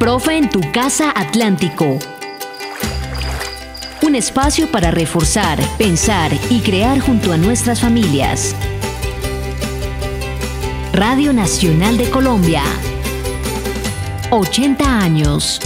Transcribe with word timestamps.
Profe 0.00 0.38
en 0.38 0.48
tu 0.48 0.62
casa 0.72 1.12
Atlántico. 1.14 1.98
Un 4.00 4.14
espacio 4.14 4.72
para 4.72 4.90
reforzar, 4.90 5.58
pensar 5.76 6.32
y 6.48 6.60
crear 6.60 7.00
junto 7.00 7.32
a 7.32 7.36
nuestras 7.36 7.82
familias. 7.82 8.56
Radio 10.94 11.34
Nacional 11.34 11.98
de 11.98 12.08
Colombia. 12.08 12.62
80 14.30 15.00
años. 15.00 15.60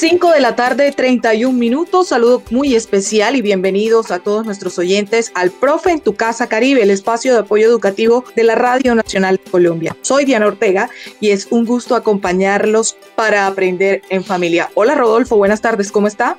5 0.00 0.30
de 0.30 0.40
la 0.40 0.56
tarde, 0.56 0.92
31 0.92 1.52
minutos. 1.52 2.08
Saludo 2.08 2.42
muy 2.48 2.74
especial 2.74 3.36
y 3.36 3.42
bienvenidos 3.42 4.10
a 4.10 4.18
todos 4.18 4.46
nuestros 4.46 4.78
oyentes 4.78 5.30
al 5.34 5.50
Profe 5.50 5.90
en 5.90 6.00
tu 6.00 6.14
Casa 6.14 6.48
Caribe, 6.48 6.82
el 6.82 6.88
espacio 6.88 7.34
de 7.34 7.40
apoyo 7.40 7.66
educativo 7.66 8.24
de 8.34 8.44
la 8.44 8.54
Radio 8.54 8.94
Nacional 8.94 9.38
de 9.44 9.50
Colombia. 9.50 9.94
Soy 10.00 10.24
Diana 10.24 10.46
Ortega 10.46 10.88
y 11.20 11.32
es 11.32 11.48
un 11.50 11.66
gusto 11.66 11.96
acompañarlos 11.96 12.96
para 13.14 13.46
aprender 13.46 14.00
en 14.08 14.24
familia. 14.24 14.70
Hola 14.72 14.94
Rodolfo, 14.94 15.36
buenas 15.36 15.60
tardes, 15.60 15.92
¿cómo 15.92 16.06
está? 16.06 16.38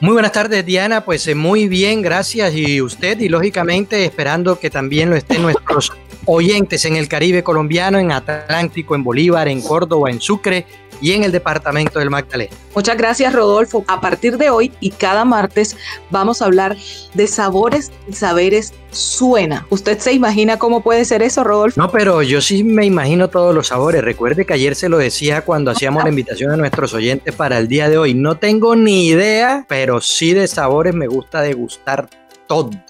Muy 0.00 0.14
buenas 0.14 0.32
tardes, 0.32 0.66
Diana. 0.66 1.04
Pues 1.04 1.28
eh, 1.28 1.36
muy 1.36 1.68
bien, 1.68 2.02
gracias. 2.02 2.54
Y 2.56 2.82
usted, 2.82 3.20
y 3.20 3.28
lógicamente 3.28 4.04
esperando 4.04 4.58
que 4.58 4.68
también 4.68 5.10
lo 5.10 5.16
estén 5.16 5.42
nuestros 5.42 5.92
oyentes 6.26 6.84
en 6.84 6.96
el 6.96 7.08
Caribe 7.08 7.42
colombiano, 7.42 7.98
en 7.98 8.12
Atlántico, 8.12 8.94
en 8.94 9.04
Bolívar, 9.04 9.48
en 9.48 9.62
Córdoba, 9.62 10.10
en 10.10 10.20
Sucre 10.20 10.66
y 11.00 11.12
en 11.12 11.24
el 11.24 11.32
departamento 11.32 11.98
del 11.98 12.10
Magdalena. 12.10 12.54
Muchas 12.74 12.96
gracias 12.96 13.32
Rodolfo. 13.32 13.84
A 13.86 14.00
partir 14.00 14.38
de 14.38 14.50
hoy 14.50 14.72
y 14.80 14.90
cada 14.90 15.24
martes 15.24 15.76
vamos 16.10 16.42
a 16.42 16.46
hablar 16.46 16.76
de 17.14 17.26
sabores 17.26 17.92
y 18.08 18.12
saberes 18.12 18.72
suena. 18.90 19.66
¿Usted 19.70 19.98
se 19.98 20.12
imagina 20.12 20.58
cómo 20.58 20.82
puede 20.82 21.04
ser 21.04 21.22
eso, 21.22 21.44
Rodolfo? 21.44 21.80
No, 21.80 21.90
pero 21.90 22.22
yo 22.22 22.40
sí 22.40 22.64
me 22.64 22.86
imagino 22.86 23.28
todos 23.28 23.54
los 23.54 23.68
sabores. 23.68 24.02
Recuerde 24.02 24.44
que 24.44 24.54
ayer 24.54 24.74
se 24.74 24.88
lo 24.88 24.98
decía 24.98 25.42
cuando 25.42 25.70
hacíamos 25.70 26.02
la 26.02 26.10
invitación 26.10 26.50
a 26.50 26.56
nuestros 26.56 26.94
oyentes 26.94 27.34
para 27.34 27.58
el 27.58 27.68
día 27.68 27.88
de 27.88 27.98
hoy. 27.98 28.14
No 28.14 28.38
tengo 28.38 28.76
ni 28.76 29.08
idea, 29.08 29.64
pero 29.68 30.00
sí 30.00 30.32
de 30.32 30.48
sabores 30.48 30.94
me 30.94 31.06
gusta 31.06 31.42
degustar 31.42 32.08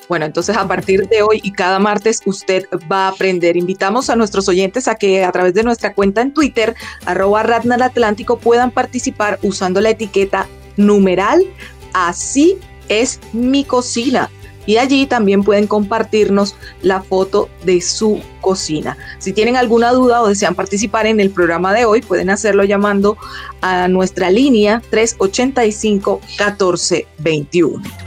Bueno, 0.09 0.27
entonces 0.27 0.57
a 0.57 0.69
partir 0.69 1.09
de 1.09 1.23
hoy 1.23 1.41
y 1.43 1.53
cada 1.53 1.79
martes 1.79 2.21
usted 2.27 2.67
va 2.91 3.07
a 3.07 3.09
aprender. 3.09 3.57
Invitamos 3.57 4.11
a 4.11 4.17
nuestros 4.17 4.49
oyentes 4.49 4.89
a 4.89 4.97
que 4.97 5.25
a 5.25 5.33
través 5.33 5.55
de 5.55 5.63
nuestra 5.63 5.95
cuenta 5.95 6.21
en 6.21 6.35
Twitter, 6.35 6.75
arroba 7.05 7.41
Atlántico, 7.41 8.39
puedan 8.39 8.71
participar 8.71 9.39
usando 9.43 9.81
la 9.81 9.91
etiqueta 9.91 10.47
numeral 10.77 11.45
Así 11.97 12.59
es 12.91 13.19
mi 13.33 13.65
cocina. 13.65 14.29
Y 14.67 14.77
allí 14.77 15.07
también 15.07 15.43
pueden 15.45 15.67
compartirnos 15.67 16.57
la 16.83 17.01
foto 17.01 17.49
de 17.65 17.81
su 17.81 18.21
cocina. 18.43 18.99
Si 19.19 19.33
tienen 19.33 19.57
alguna 19.57 19.93
duda 19.93 20.21
o 20.21 20.29
desean 20.29 20.55
participar 20.55 21.07
en 21.07 21.21
el 21.21 21.31
programa 21.31 21.73
de 21.73 21.87
hoy, 21.87 22.03
pueden 22.03 22.29
hacerlo 22.29 22.65
llamando 22.65 23.17
a 23.63 23.89
nuestra 23.89 24.31
línea 24.31 24.83
385 24.91 26.21
1421. 26.39 28.06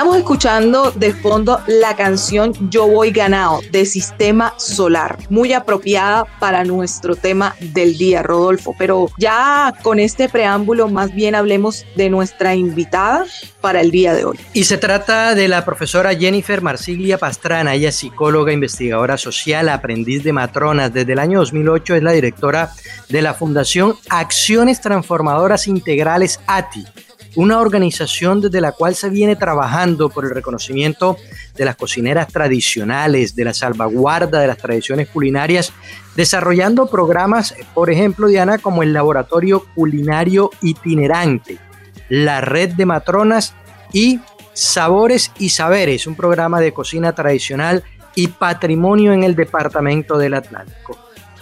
Estamos 0.00 0.16
escuchando 0.16 0.90
de 0.92 1.12
fondo 1.12 1.60
la 1.66 1.94
canción 1.94 2.54
Yo 2.70 2.86
Voy 2.86 3.10
Ganado 3.10 3.60
de 3.70 3.84
Sistema 3.84 4.54
Solar, 4.56 5.18
muy 5.28 5.52
apropiada 5.52 6.24
para 6.38 6.64
nuestro 6.64 7.16
tema 7.16 7.54
del 7.60 7.98
día, 7.98 8.22
Rodolfo. 8.22 8.74
Pero 8.78 9.10
ya 9.18 9.74
con 9.82 10.00
este 10.00 10.30
preámbulo, 10.30 10.88
más 10.88 11.14
bien 11.14 11.34
hablemos 11.34 11.84
de 11.96 12.08
nuestra 12.08 12.54
invitada 12.54 13.26
para 13.60 13.82
el 13.82 13.90
día 13.90 14.14
de 14.14 14.24
hoy. 14.24 14.40
Y 14.54 14.64
se 14.64 14.78
trata 14.78 15.34
de 15.34 15.48
la 15.48 15.66
profesora 15.66 16.14
Jennifer 16.14 16.62
Marsiglia 16.62 17.18
Pastrana, 17.18 17.74
ella 17.74 17.90
es 17.90 17.96
psicóloga, 17.96 18.54
investigadora 18.54 19.18
social, 19.18 19.68
aprendiz 19.68 20.24
de 20.24 20.32
matronas. 20.32 20.94
Desde 20.94 21.12
el 21.12 21.18
año 21.18 21.40
2008 21.40 21.96
es 21.96 22.02
la 22.02 22.12
directora 22.12 22.72
de 23.10 23.20
la 23.20 23.34
Fundación 23.34 23.96
Acciones 24.08 24.80
Transformadoras 24.80 25.68
Integrales 25.68 26.40
ATI 26.46 26.86
una 27.36 27.60
organización 27.60 28.40
desde 28.40 28.60
la 28.60 28.72
cual 28.72 28.94
se 28.94 29.10
viene 29.10 29.36
trabajando 29.36 30.08
por 30.08 30.24
el 30.24 30.30
reconocimiento 30.30 31.16
de 31.56 31.64
las 31.64 31.76
cocineras 31.76 32.28
tradicionales, 32.28 33.34
de 33.34 33.44
la 33.44 33.54
salvaguarda 33.54 34.40
de 34.40 34.46
las 34.46 34.58
tradiciones 34.58 35.08
culinarias, 35.08 35.72
desarrollando 36.16 36.86
programas, 36.86 37.54
por 37.74 37.90
ejemplo, 37.90 38.28
Diana, 38.28 38.58
como 38.58 38.82
el 38.82 38.92
Laboratorio 38.92 39.64
Culinario 39.74 40.50
Itinerante, 40.62 41.58
la 42.08 42.40
Red 42.40 42.70
de 42.70 42.86
Matronas 42.86 43.54
y 43.92 44.20
Sabores 44.52 45.30
y 45.38 45.50
Saberes, 45.50 46.06
un 46.06 46.16
programa 46.16 46.60
de 46.60 46.72
cocina 46.72 47.14
tradicional 47.14 47.84
y 48.14 48.28
patrimonio 48.28 49.12
en 49.12 49.22
el 49.22 49.36
Departamento 49.36 50.18
del 50.18 50.34
Atlántico. 50.34 50.98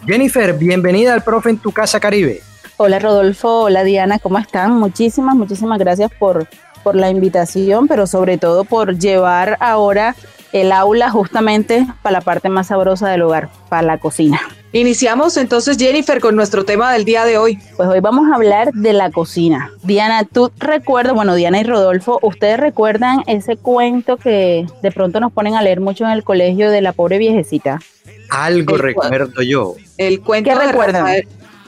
Jennifer, 0.06 0.53
bienvenida 0.53 1.15
al 1.15 1.25
Profe 1.25 1.50
en 1.50 1.59
tu 1.59 1.72
Casa 1.72 1.98
Caribe. 1.98 2.43
Hola 2.81 3.00
Rodolfo, 3.00 3.62
hola 3.62 3.83
Diana, 3.83 4.21
¿cómo 4.21 4.39
están? 4.39 4.72
Muchísimas, 4.78 5.34
muchísimas 5.34 5.81
gracias 5.81 6.12
por, 6.16 6.47
por 6.84 6.94
la 6.94 7.11
invitación, 7.11 7.89
pero 7.89 8.06
sobre 8.06 8.39
todo 8.39 8.62
por 8.62 8.97
llevar 8.97 9.56
ahora 9.59 10.15
el 10.53 10.71
aula 10.71 11.11
justamente 11.11 11.89
para 12.03 12.12
la 12.12 12.21
parte 12.21 12.49
más 12.49 12.69
sabrosa 12.69 13.09
del 13.09 13.22
hogar, 13.22 13.49
para 13.69 13.83
la 13.83 13.99
cocina. 13.99 14.41
Iniciamos 14.72 15.37
entonces, 15.39 15.77
Jennifer, 15.77 16.21
con 16.21 16.37
nuestro 16.37 16.65
tema 16.65 16.93
del 16.93 17.05
día 17.05 17.25
de 17.25 17.37
hoy. 17.37 17.59
Pues 17.77 17.89
hoy 17.89 17.99
vamos 17.99 18.31
a 18.31 18.37
hablar 18.37 18.71
de 18.72 18.93
la 18.93 19.10
cocina. 19.10 19.72
Diana, 19.83 20.22
tú 20.22 20.53
recuerdas, 20.59 21.15
bueno, 21.15 21.34
Diana 21.34 21.59
y 21.60 21.65
Rodolfo, 21.65 22.21
¿ustedes 22.22 22.60
recuerdan 22.60 23.25
ese 23.27 23.56
cuento 23.56 24.19
que 24.19 24.66
de 24.83 24.93
pronto 24.93 25.19
nos 25.19 25.33
ponen 25.33 25.56
a 25.56 25.62
leer 25.62 25.81
mucho 25.81 26.05
en 26.05 26.12
el 26.12 26.22
colegio 26.22 26.71
de 26.71 26.81
la 26.81 26.93
pobre 26.93 27.19
viejecita? 27.19 27.81
Algo 28.31 28.77
recuerdo 28.77 29.43
yo. 29.43 29.75
El 29.97 30.21
cuento 30.21 30.50
¿Qué 30.50 30.56
recuerdan? 30.56 31.06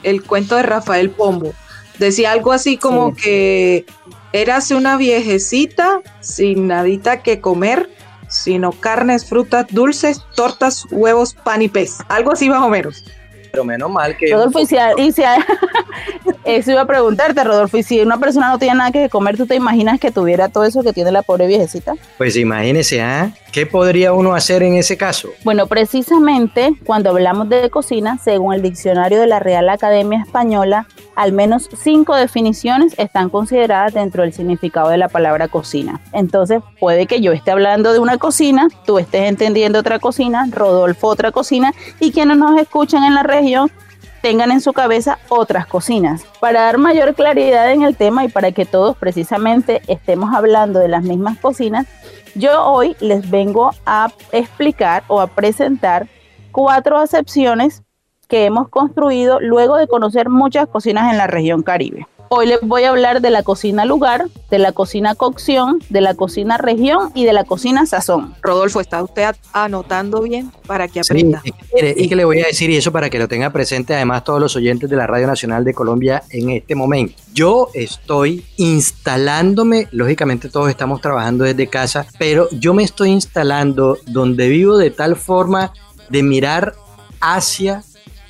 El 0.03 0.23
cuento 0.23 0.55
de 0.55 0.63
Rafael 0.63 1.09
Pombo. 1.09 1.53
Decía 1.99 2.31
algo 2.31 2.51
así 2.51 2.77
como 2.77 3.15
que 3.15 3.85
érase 4.33 4.75
una 4.75 4.97
viejecita 4.97 6.01
sin 6.19 6.67
nadita 6.67 7.21
que 7.21 7.41
comer, 7.41 7.89
sino 8.27 8.71
carnes, 8.71 9.25
frutas, 9.25 9.67
dulces, 9.69 10.21
tortas, 10.35 10.85
huevos, 10.89 11.33
pan 11.33 11.61
y 11.61 11.67
pez. 11.67 11.97
Algo 12.07 12.31
así 12.31 12.49
más 12.49 12.61
o 12.61 12.69
menos. 12.69 13.03
Pero 13.51 13.65
menos 13.65 13.91
mal 13.91 14.15
que... 14.15 14.31
Rodolfo, 14.31 14.59
y 14.59 14.65
si, 14.65 14.77
eso 16.45 16.71
iba 16.71 16.81
a 16.81 16.87
preguntarte, 16.87 17.43
Rodolfo, 17.43 17.77
y 17.77 17.83
si 17.83 17.99
una 17.99 18.17
persona 18.17 18.49
no 18.49 18.57
tiene 18.57 18.75
nada 18.75 18.91
que 18.91 19.09
comer, 19.09 19.35
¿tú 19.35 19.45
te 19.45 19.55
imaginas 19.55 19.99
que 19.99 20.09
tuviera 20.09 20.47
todo 20.47 20.63
eso 20.63 20.83
que 20.83 20.93
tiene 20.93 21.11
la 21.11 21.21
pobre 21.21 21.47
viejecita? 21.47 21.95
Pues 22.17 22.37
imagínese, 22.37 23.01
¿ah? 23.01 23.33
¿Qué 23.51 23.65
podría 23.65 24.13
uno 24.13 24.33
hacer 24.33 24.63
en 24.63 24.75
ese 24.75 24.95
caso? 24.95 25.27
Bueno, 25.43 25.67
precisamente 25.67 26.73
cuando 26.85 27.09
hablamos 27.09 27.49
de 27.49 27.69
cocina, 27.69 28.17
según 28.17 28.53
el 28.53 28.61
diccionario 28.61 29.19
de 29.19 29.27
la 29.27 29.39
Real 29.39 29.67
Academia 29.67 30.21
Española, 30.25 30.87
al 31.17 31.33
menos 31.33 31.69
cinco 31.75 32.15
definiciones 32.15 32.93
están 32.97 33.29
consideradas 33.29 33.93
dentro 33.93 34.23
del 34.23 34.31
significado 34.31 34.87
de 34.87 34.97
la 34.97 35.09
palabra 35.09 35.49
cocina. 35.49 35.99
Entonces, 36.13 36.61
puede 36.79 37.07
que 37.07 37.19
yo 37.19 37.33
esté 37.33 37.51
hablando 37.51 37.91
de 37.91 37.99
una 37.99 38.17
cocina, 38.17 38.69
tú 38.85 38.99
estés 38.99 39.27
entendiendo 39.27 39.79
otra 39.79 39.99
cocina, 39.99 40.47
Rodolfo 40.49 41.07
otra 41.07 41.33
cocina, 41.33 41.73
y 41.99 42.13
quienes 42.13 42.37
nos 42.37 42.57
escuchan 42.57 43.03
en 43.03 43.15
la 43.15 43.23
región 43.23 43.69
tengan 44.21 44.51
en 44.51 44.61
su 44.61 44.71
cabeza 44.71 45.19
otras 45.27 45.65
cocinas. 45.65 46.23
Para 46.39 46.61
dar 46.61 46.77
mayor 46.77 47.15
claridad 47.15 47.71
en 47.71 47.81
el 47.81 47.97
tema 47.97 48.23
y 48.23 48.29
para 48.29 48.51
que 48.51 48.65
todos 48.65 48.95
precisamente 48.95 49.81
estemos 49.87 50.33
hablando 50.33 50.79
de 50.79 50.87
las 50.87 51.03
mismas 51.03 51.37
cocinas, 51.39 51.87
yo 52.35 52.65
hoy 52.65 52.95
les 52.99 53.29
vengo 53.29 53.71
a 53.85 54.11
explicar 54.31 55.03
o 55.07 55.21
a 55.21 55.27
presentar 55.27 56.07
cuatro 56.51 56.97
acepciones 56.97 57.83
que 58.27 58.45
hemos 58.45 58.69
construido 58.69 59.39
luego 59.39 59.77
de 59.77 59.87
conocer 59.87 60.29
muchas 60.29 60.67
cocinas 60.67 61.11
en 61.11 61.17
la 61.17 61.27
región 61.27 61.63
Caribe. 61.63 62.07
Hoy 62.33 62.47
les 62.47 62.61
voy 62.61 62.85
a 62.85 62.91
hablar 62.91 63.19
de 63.19 63.29
la 63.29 63.43
cocina 63.43 63.83
lugar, 63.83 64.29
de 64.49 64.57
la 64.57 64.71
cocina 64.71 65.15
cocción, 65.15 65.79
de 65.89 65.99
la 65.99 66.13
cocina 66.13 66.57
región 66.57 67.11
y 67.13 67.25
de 67.25 67.33
la 67.33 67.43
cocina 67.43 67.85
sazón. 67.85 68.33
Rodolfo, 68.41 68.79
¿está 68.79 69.03
usted 69.03 69.35
anotando 69.51 70.21
bien 70.21 70.49
para 70.65 70.87
que 70.87 71.01
aprenda? 71.01 71.41
Sí, 71.43 71.51
y 71.97 72.07
que 72.07 72.15
le 72.15 72.23
voy 72.23 72.39
a 72.39 72.45
decir 72.45 72.69
y 72.69 72.77
eso 72.77 72.93
para 72.93 73.09
que 73.09 73.19
lo 73.19 73.27
tenga 73.27 73.49
presente 73.49 73.93
además 73.95 74.23
todos 74.23 74.39
los 74.39 74.55
oyentes 74.55 74.89
de 74.89 74.95
la 74.95 75.07
Radio 75.07 75.27
Nacional 75.27 75.65
de 75.65 75.73
Colombia 75.73 76.23
en 76.29 76.51
este 76.51 76.73
momento. 76.73 77.21
Yo 77.33 77.67
estoy 77.73 78.45
instalándome, 78.55 79.89
lógicamente 79.91 80.47
todos 80.47 80.69
estamos 80.69 81.01
trabajando 81.01 81.43
desde 81.43 81.67
casa, 81.67 82.05
pero 82.17 82.47
yo 82.51 82.73
me 82.73 82.83
estoy 82.83 83.09
instalando 83.09 83.97
donde 84.07 84.47
vivo 84.47 84.77
de 84.77 84.89
tal 84.89 85.17
forma 85.17 85.73
de 86.07 86.23
mirar 86.23 86.75
hacia 87.19 87.83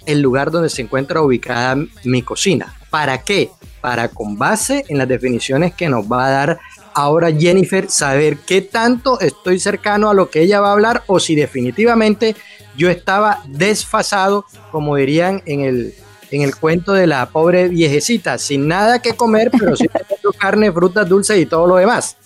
el 0.07 0.21
lugar 0.21 0.49
donde 0.49 0.69
se 0.69 0.81
encuentra 0.81 1.21
ubicada 1.21 1.75
mi 2.03 2.23
cocina. 2.23 2.73
¿Para 2.89 3.19
qué? 3.19 3.51
Para 3.81 4.07
con 4.07 4.37
base 4.37 4.85
en 4.87 4.97
las 4.97 5.07
definiciones 5.07 5.73
que 5.73 5.89
nos 5.89 6.05
va 6.05 6.27
a 6.27 6.29
dar 6.29 6.59
ahora 6.93 7.31
Jennifer, 7.31 7.89
saber 7.89 8.37
qué 8.37 8.61
tanto 8.61 9.19
estoy 9.19 9.59
cercano 9.59 10.09
a 10.09 10.13
lo 10.13 10.29
que 10.29 10.41
ella 10.41 10.61
va 10.61 10.69
a 10.69 10.73
hablar 10.73 11.03
o 11.07 11.19
si 11.19 11.35
definitivamente 11.35 12.35
yo 12.77 12.89
estaba 12.89 13.41
desfasado, 13.47 14.45
como 14.71 14.95
dirían 14.95 15.41
en 15.45 15.61
el, 15.61 15.93
en 16.31 16.41
el 16.41 16.55
cuento 16.55 16.93
de 16.93 17.07
la 17.07 17.27
pobre 17.27 17.67
viejecita, 17.67 18.37
sin 18.37 18.67
nada 18.67 19.01
que 19.01 19.13
comer, 19.13 19.51
pero 19.51 19.75
sin 19.75 19.89
carne, 20.37 20.71
frutas, 20.71 21.07
dulces 21.07 21.37
y 21.39 21.45
todo 21.45 21.67
lo 21.67 21.75
demás. 21.75 22.17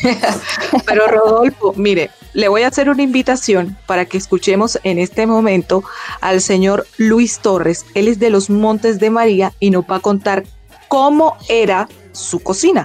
Pero 0.86 1.06
Rodolfo, 1.06 1.74
mire, 1.76 2.10
le 2.32 2.48
voy 2.48 2.62
a 2.62 2.68
hacer 2.68 2.88
una 2.88 3.02
invitación 3.02 3.76
para 3.86 4.06
que 4.06 4.16
escuchemos 4.16 4.78
en 4.82 4.98
este 4.98 5.26
momento 5.26 5.84
al 6.20 6.40
señor 6.40 6.86
Luis 6.96 7.40
Torres. 7.40 7.84
Él 7.94 8.08
es 8.08 8.18
de 8.18 8.30
los 8.30 8.50
Montes 8.50 8.98
de 8.98 9.10
María 9.10 9.52
y 9.60 9.70
nos 9.70 9.84
va 9.84 9.96
a 9.96 10.00
contar 10.00 10.44
cómo 10.90 11.36
era 11.48 11.88
su 12.10 12.40
cocina. 12.40 12.84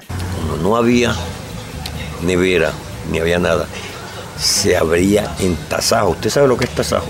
no 0.61 0.77
había 0.77 1.15
nevera, 2.21 2.71
ni 3.11 3.17
había 3.17 3.39
nada, 3.39 3.65
se 4.39 4.77
abría 4.77 5.35
en 5.39 5.55
tasajo. 5.55 6.09
¿Usted 6.09 6.29
sabe 6.29 6.47
lo 6.47 6.55
que 6.55 6.65
es 6.65 6.75
tasajo? 6.75 7.07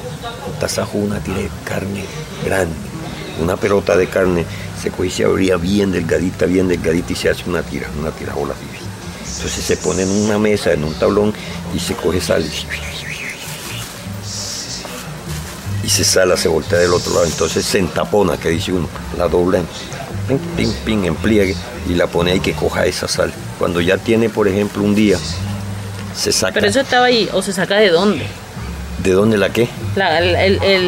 Un 0.47 0.57
tasajo 0.57 0.97
una 0.97 1.19
tira 1.19 1.39
de 1.39 1.49
carne 1.65 2.05
grande, 2.45 2.73
una 3.41 3.57
pelota 3.57 3.97
de 3.97 4.07
carne 4.07 4.45
se 4.81 4.89
cogía 4.89 5.11
se 5.11 5.25
abría 5.25 5.57
bien 5.57 5.91
delgadita, 5.91 6.45
bien 6.45 6.69
delgadita 6.69 7.11
y 7.11 7.15
se 7.15 7.29
hace 7.29 7.43
una 7.49 7.61
tira, 7.61 7.89
una 7.99 8.11
tirajola 8.11 8.53
Entonces 9.19 9.65
se 9.65 9.75
pone 9.75 10.03
en 10.03 10.11
una 10.11 10.39
mesa, 10.39 10.71
en 10.71 10.85
un 10.85 10.93
tablón 10.93 11.33
y 11.73 11.79
se 11.79 11.93
coge 11.95 12.21
sal 12.21 12.45
y 15.83 15.89
se 15.89 16.05
sala, 16.05 16.37
se 16.37 16.47
voltea 16.47 16.79
del 16.79 16.93
otro 16.93 17.13
lado. 17.13 17.25
Entonces 17.25 17.65
se 17.65 17.79
entapona, 17.79 18.37
que 18.37 18.49
dice 18.49 18.71
uno, 18.71 18.87
la 19.17 19.27
dobla 19.27 19.61
ping, 20.27 20.71
ping, 20.85 21.05
en 21.05 21.15
pliegue 21.15 21.55
y 21.89 21.93
la 21.93 22.07
pone 22.07 22.31
ahí 22.31 22.39
que 22.39 22.53
coja 22.53 22.85
esa 22.85 23.07
sal. 23.07 23.31
Cuando 23.59 23.81
ya 23.81 23.97
tiene, 23.97 24.29
por 24.29 24.47
ejemplo, 24.47 24.83
un 24.83 24.95
día, 24.95 25.17
se 26.15 26.31
saca. 26.31 26.53
Pero 26.53 26.67
eso 26.67 26.81
estaba 26.81 27.05
ahí, 27.05 27.29
o 27.33 27.41
se 27.41 27.53
saca 27.53 27.75
de 27.77 27.89
dónde? 27.89 28.25
¿De 29.03 29.11
dónde 29.11 29.37
la 29.37 29.49
qué? 29.49 29.69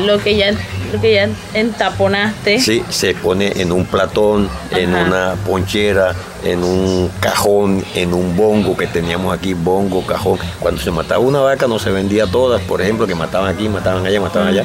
lo 0.06 0.24
que 0.24 0.38
ya 0.38 0.52
lo 0.92 1.02
que 1.02 1.14
ya 1.14 1.30
entaponaste. 1.54 2.60
Sí, 2.60 2.84
se 2.90 3.14
pone 3.14 3.54
en 3.62 3.72
un 3.72 3.86
platón, 3.86 4.50
en 4.72 4.94
una 4.94 5.36
ponchera, 5.46 6.16
en 6.44 6.64
un 6.64 7.12
cajón, 7.20 7.84
en 7.94 8.14
un 8.14 8.36
bongo 8.36 8.76
que 8.78 8.88
teníamos 8.88 9.38
aquí, 9.38 9.54
bongo, 9.54 10.06
cajón. 10.06 10.40
Cuando 10.60 10.82
se 10.82 10.92
mataba 10.92 11.20
una 11.20 11.40
vaca 11.42 11.68
no 11.68 11.78
se 11.80 11.90
vendía 11.92 12.26
todas, 12.26 12.62
por 12.62 12.82
ejemplo, 12.82 13.06
que 13.06 13.16
mataban 13.16 13.54
aquí, 13.54 13.68
mataban 13.68 14.06
allá, 14.06 14.22
mataban 14.22 14.48
allá. 14.48 14.64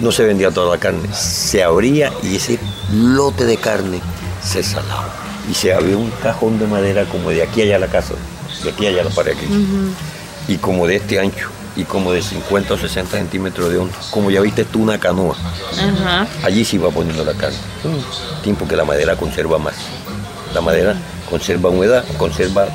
No 0.00 0.12
se 0.12 0.24
vendía 0.24 0.50
toda 0.50 0.74
la 0.74 0.80
carne. 0.80 1.08
Se 1.12 1.62
abría 1.62 2.12
y 2.22 2.36
ese 2.36 2.58
lote 2.94 3.44
de 3.44 3.56
carne 3.56 4.00
se 4.42 4.62
salaba. 4.62 5.12
Y 5.50 5.54
se 5.54 5.74
abría 5.74 5.96
un 5.96 6.10
cajón 6.22 6.58
de 6.58 6.66
madera 6.66 7.04
como 7.04 7.30
de 7.30 7.42
aquí 7.42 7.62
allá 7.62 7.76
a 7.76 7.78
la 7.78 7.88
casa, 7.88 8.14
de 8.62 8.70
aquí 8.70 8.86
allá 8.86 9.04
la 9.04 9.10
pared 9.10 9.36
aquí. 9.36 9.46
Y 10.48 10.56
como 10.56 10.86
de 10.86 10.96
este 10.96 11.20
ancho 11.20 11.50
y 11.76 11.84
como 11.84 12.12
de 12.12 12.22
50 12.22 12.74
o 12.74 12.78
60 12.78 13.16
centímetros 13.18 13.70
de 13.70 13.78
hondo, 13.78 13.94
como 14.10 14.30
ya 14.30 14.40
viste 14.40 14.64
tú 14.64 14.82
una 14.82 14.98
canoa. 14.98 15.36
Allí 16.42 16.64
se 16.64 16.76
iba 16.76 16.90
poniendo 16.90 17.24
la 17.24 17.34
carne. 17.34 17.58
tiempo 18.42 18.66
que 18.66 18.76
la 18.76 18.84
madera 18.84 19.16
conserva 19.16 19.58
más. 19.58 19.74
La 20.54 20.60
madera 20.60 20.96
conserva 21.28 21.70
humedad, 21.70 22.04
conserva 22.16 22.68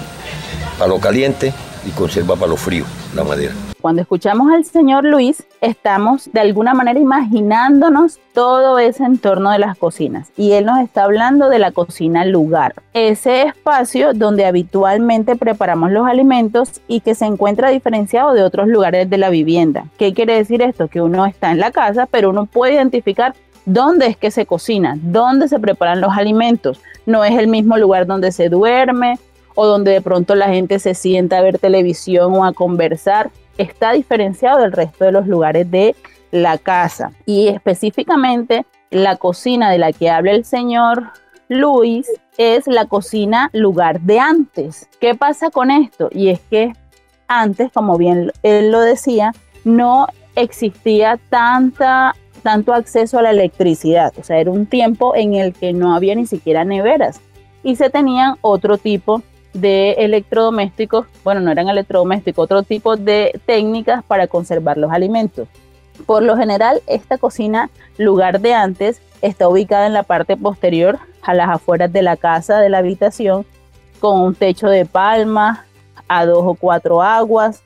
para 0.78 0.90
lo 0.90 1.00
caliente 1.00 1.54
y 1.86 1.92
conserva 1.92 2.36
para 2.36 2.48
lo 2.48 2.58
frío 2.58 2.86
la 3.16 3.24
madera. 3.24 3.54
Cuando 3.82 4.02
escuchamos 4.02 4.52
al 4.52 4.66
señor 4.66 5.06
Luis, 5.06 5.48
estamos 5.62 6.30
de 6.34 6.42
alguna 6.42 6.74
manera 6.74 7.00
imaginándonos 7.00 8.20
todo 8.34 8.78
ese 8.78 9.06
entorno 9.06 9.52
de 9.52 9.60
las 9.60 9.78
cocinas. 9.78 10.34
Y 10.36 10.52
él 10.52 10.66
nos 10.66 10.80
está 10.80 11.06
hablando 11.06 11.48
de 11.48 11.60
la 11.60 11.72
cocina 11.72 12.26
lugar, 12.26 12.74
ese 12.94 13.44
espacio 13.44 14.14
donde 14.14 14.46
habitualmente 14.46 15.38
preparamos 15.38 15.92
los 15.92 16.06
alimentos 16.06 16.82
y 16.90 17.00
que 17.00 17.16
se 17.16 17.26
encuentra 17.26 17.70
diferenciado 17.70 18.34
de 18.34 18.44
otros 18.44 18.68
lugares 18.68 19.10
de 19.10 19.18
la 19.18 19.30
vivienda. 19.30 19.86
¿Qué 19.98 20.14
quiere 20.14 20.36
decir 20.36 20.62
esto? 20.62 20.90
Que 20.90 21.02
uno 21.02 21.26
está 21.26 21.52
en 21.52 21.62
la 21.62 21.72
casa, 21.72 22.06
pero 22.06 22.32
uno 22.32 22.48
puede 22.48 22.74
identificar 22.74 23.34
dónde 23.66 24.08
es 24.08 24.18
que 24.18 24.30
se 24.30 24.46
cocina, 24.46 24.98
dónde 25.02 25.48
se 25.48 25.58
preparan 25.58 26.02
los 26.02 26.18
alimentos. 26.18 26.82
No 27.06 27.24
es 27.24 27.40
el 27.40 27.48
mismo 27.48 27.78
lugar 27.78 28.08
donde 28.08 28.34
se 28.34 28.50
duerme 28.50 29.20
o 29.56 29.66
donde 29.66 29.92
de 29.92 30.02
pronto 30.02 30.36
la 30.36 30.50
gente 30.50 30.80
se 30.80 30.94
sienta 30.96 31.38
a 31.38 31.42
ver 31.42 31.60
televisión 31.60 32.34
o 32.34 32.44
a 32.44 32.52
conversar 32.52 33.30
está 33.60 33.92
diferenciado 33.92 34.62
del 34.62 34.72
resto 34.72 35.06
de 35.06 35.12
los 35.12 35.28
lugares 35.28 35.70
de 35.70 35.96
la 36.32 36.58
casa. 36.58 37.12
Y 37.26 37.50
específicamente 37.50 38.66
la 38.90 39.18
cocina 39.18 39.70
de 39.70 39.78
la 39.78 39.92
que 39.92 40.10
habla 40.10 40.32
el 40.32 40.46
señor 40.46 41.12
Luis 41.50 42.08
es 42.38 42.68
la 42.68 42.86
cocina 42.86 43.50
lugar 43.54 44.02
de 44.02 44.20
antes. 44.20 44.88
¿Qué 45.00 45.14
pasa 45.14 45.52
con 45.52 45.72
esto? 45.72 46.10
Y 46.12 46.30
es 46.30 46.40
que 46.40 46.74
antes, 47.28 47.72
como 47.72 47.98
bien 47.98 48.32
él 48.44 48.72
lo 48.72 48.80
decía, 48.82 49.34
no 49.64 50.08
existía 50.36 51.20
tanta, 51.30 52.16
tanto 52.44 52.74
acceso 52.74 53.20
a 53.20 53.24
la 53.24 53.32
electricidad. 53.32 54.14
O 54.18 54.24
sea, 54.24 54.40
era 54.40 54.52
un 54.52 54.68
tiempo 54.68 55.16
en 55.16 55.34
el 55.34 55.54
que 55.54 55.74
no 55.74 55.94
había 55.94 56.16
ni 56.16 56.26
siquiera 56.26 56.64
neveras 56.64 57.20
y 57.64 57.76
se 57.76 57.90
tenían 57.90 58.36
otro 58.42 58.78
tipo 58.78 59.22
de 59.54 59.92
electrodomésticos, 59.94 61.08
bueno, 61.24 61.42
no 61.42 61.52
eran 61.52 61.70
electrodomésticos, 61.70 62.44
otro 62.44 62.64
tipo 62.64 62.96
de 62.98 63.40
técnicas 63.46 64.04
para 64.04 64.28
conservar 64.28 64.78
los 64.78 64.92
alimentos. 64.92 65.48
Por 66.06 66.24
lo 66.24 66.38
general, 66.38 66.82
esta 66.88 67.18
cocina, 67.18 67.70
lugar 67.98 68.40
de 68.40 68.54
antes, 68.54 69.02
está 69.22 69.48
ubicada 69.48 69.88
en 69.88 69.94
la 69.94 70.04
parte 70.04 70.38
posterior, 70.38 71.00
a 71.22 71.34
las 71.34 71.50
afueras 71.50 71.92
de 71.92 72.02
la 72.02 72.16
casa, 72.16 72.60
de 72.60 72.70
la 72.70 72.78
habitación, 72.78 73.46
con 74.00 74.22
un 74.22 74.36
techo 74.36 74.68
de 74.68 74.86
palma, 74.86 75.66
a 76.08 76.26
dos 76.26 76.44
o 76.46 76.56
cuatro 76.56 77.02
aguas. 77.02 77.62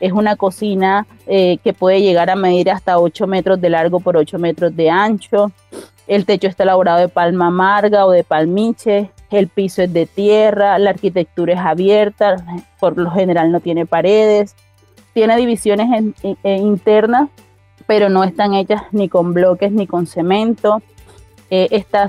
Es 0.00 0.12
una 0.12 0.36
cocina 0.36 1.06
eh, 1.26 1.58
que 1.62 1.72
puede 1.72 2.00
llegar 2.00 2.30
a 2.30 2.36
medir 2.36 2.70
hasta 2.70 2.98
8 2.98 3.26
metros 3.28 3.60
de 3.60 3.70
largo 3.70 4.00
por 4.00 4.16
8 4.16 4.38
metros 4.38 4.74
de 4.74 4.90
ancho. 4.90 5.52
El 6.08 6.26
techo 6.26 6.48
está 6.48 6.64
elaborado 6.64 6.98
de 6.98 7.08
palma 7.08 7.46
amarga 7.48 8.04
o 8.06 8.10
de 8.10 8.24
palmiche 8.24 9.10
el 9.32 9.48
piso 9.48 9.82
es 9.82 9.92
de 9.92 10.06
tierra, 10.06 10.78
la 10.78 10.90
arquitectura 10.90 11.54
es 11.54 11.58
abierta, 11.58 12.36
por 12.78 12.98
lo 12.98 13.10
general 13.10 13.50
no 13.50 13.60
tiene 13.60 13.86
paredes, 13.86 14.54
tiene 15.14 15.36
divisiones 15.36 16.14
internas, 16.44 17.28
pero 17.86 18.08
no 18.08 18.24
están 18.24 18.54
hechas 18.54 18.82
ni 18.92 19.08
con 19.08 19.32
bloques 19.32 19.72
ni 19.72 19.86
con 19.86 20.06
cemento. 20.06 20.82
Eh, 21.50 21.68
está 21.70 22.08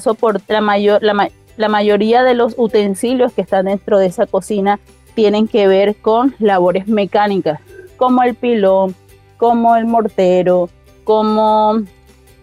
mayor, 0.61 1.01
la, 1.01 1.69
mayoría 1.69 2.23
de 2.23 2.33
los 2.33 2.55
utensilios 2.57 3.33
que 3.33 3.41
están 3.41 3.65
dentro 3.65 3.99
de 3.99 4.07
esa 4.07 4.25
cocina 4.25 4.79
tienen 5.15 5.47
que 5.47 5.67
ver 5.67 5.95
con 5.95 6.35
labores 6.39 6.87
mecánicas, 6.87 7.59
como 7.97 8.23
el 8.23 8.35
pilón, 8.35 8.95
como 9.37 9.75
el 9.75 9.85
mortero, 9.85 10.69
como 11.03 11.81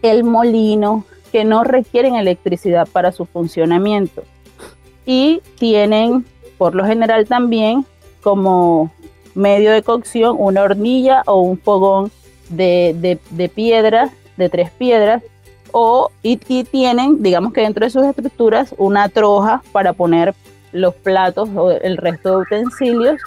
el 0.03 0.25
molino, 0.25 1.05
que 1.33 1.45
no 1.45 1.65
requieren 1.65 2.17
electricidad 2.17 2.89
para 2.91 3.13
su 3.13 3.25
funcionamiento 3.25 4.25
y 5.07 5.41
tienen 5.59 6.25
por 6.59 6.75
lo 6.75 6.85
general 6.85 7.27
también 7.27 7.87
como 8.23 8.91
medio 9.35 9.73
de 9.73 9.83
cocción 9.83 10.37
una 10.39 10.63
hornilla 10.63 11.23
o 11.27 11.41
un 11.41 11.59
fogón 11.59 12.11
de, 12.51 13.19
de, 13.31 13.49
piedras, 13.49 14.11
de 14.37 14.49
tres 14.49 14.71
piedras, 14.71 15.23
o, 15.73 16.11
y, 16.23 16.37
tienen, 16.37 17.23
digamos 17.23 17.53
que 17.53 17.61
dentro 17.61 17.85
de 17.85 17.91
sus 17.91 18.05
estructuras, 18.05 18.75
una 18.77 19.09
troja 19.09 19.63
para 19.73 19.93
poner 19.93 20.35
los 20.73 20.95
platos 20.95 21.49
o 21.55 21.71
el 21.71 21.97
resto 21.97 22.31
de 22.31 22.37
utensilios, 22.43 23.21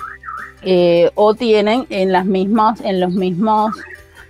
eh, 0.61 1.09
o 1.15 1.33
tienen 1.33 1.85
en 1.89 2.11
las 2.11 2.25
mismas, 2.25 2.81
en 2.81 2.99
los 2.99 3.11
mismos, 3.13 3.73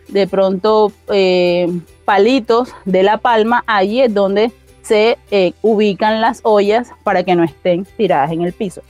de 0.07 0.27
pronto, 0.27 0.91
eh, 1.12 1.67
palitos 2.05 2.69
de 2.85 3.03
la 3.03 3.17
palma, 3.17 3.63
allí 3.65 4.01
es 4.01 4.13
donde 4.13 4.51
se 4.84 5.18
eh, 5.32 5.54
ubican 5.62 6.22
las 6.22 6.42
ollas 6.44 6.90
para 7.04 7.24
que 7.24 7.36
no 7.36 7.44
estén 7.44 7.86
tiradas 7.98 8.32
en 8.32 8.42
el 8.44 8.54
piso. 8.54 8.82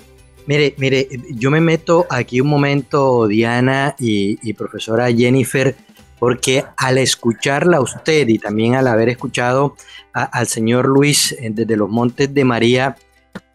Mire, 0.46 0.74
mire, 0.78 1.08
yo 1.32 1.50
me 1.52 1.62
meto 1.62 2.06
aquí 2.10 2.42
un 2.42 2.50
momento, 2.50 3.28
Diana 3.28 3.96
y, 3.98 4.54
profesora 4.54 5.10
Jennifer, 5.12 5.74
porque 6.20 6.66
al 6.76 6.98
escucharla 6.98 7.80
usted 7.80 8.28
y 8.28 8.40
también 8.40 8.76
al 8.76 8.88
haber 8.88 9.10
escuchado 9.10 9.76
al 10.12 10.48
señor 10.48 10.88
Luis 10.88 11.32
eh, 11.34 11.50
desde 11.52 11.78
los 11.78 11.90
Montes 11.90 12.34
de 12.34 12.44
María, 12.44 12.98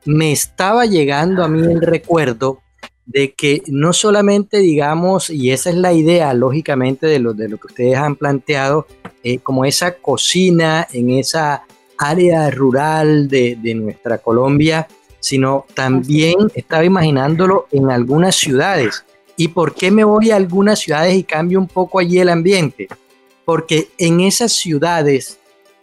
me 0.07 0.33
estaba 0.33 0.87
llegando 0.87 1.45
a 1.45 1.49
mí 1.49 1.61
el 1.61 1.83
recuerdo 1.83 2.63
de 3.05 3.33
que 3.33 3.63
no 3.67 3.93
solamente 3.93 4.59
digamos, 4.59 5.31
y 5.31 5.51
esa 5.51 5.71
es 5.71 5.77
la 5.77 5.93
idea 5.93 6.33
lógicamente 6.35 7.07
de 7.07 7.19
lo, 7.19 7.35
de 7.35 7.49
lo 7.49 7.59
que 7.59 7.69
ustedes 7.69 7.97
han 7.97 8.17
planteado, 8.17 8.87
eh, 9.23 9.39
como 9.39 9.65
esa 9.65 9.93
cocina 9.97 10.87
en 10.93 11.11
esa 11.11 11.65
área 11.99 12.51
rural 12.51 13.29
de, 13.29 13.59
nuestra 13.75 14.19
Colombia, 14.19 14.87
sino 15.21 15.67
también 15.75 16.37
estaba 16.55 16.85
imaginándolo 16.85 17.67
en 17.73 17.91
algunas 17.91 18.37
ciudades. 18.37 19.05
¿Y 19.37 19.49
por 19.49 19.75
qué 19.75 19.91
me 19.91 20.05
voy 20.05 20.31
a 20.31 20.37
algunas 20.37 20.81
ciudades 20.81 21.15
y 21.15 21.25
cambio 21.25 21.59
un 21.59 21.69
poco 21.69 21.99
allí 21.99 22.19
el 22.19 22.29
ambiente? 22.29 22.89
Porque 23.45 23.89
en 23.99 24.21
esas 24.21 24.53
ciudades 24.53 25.39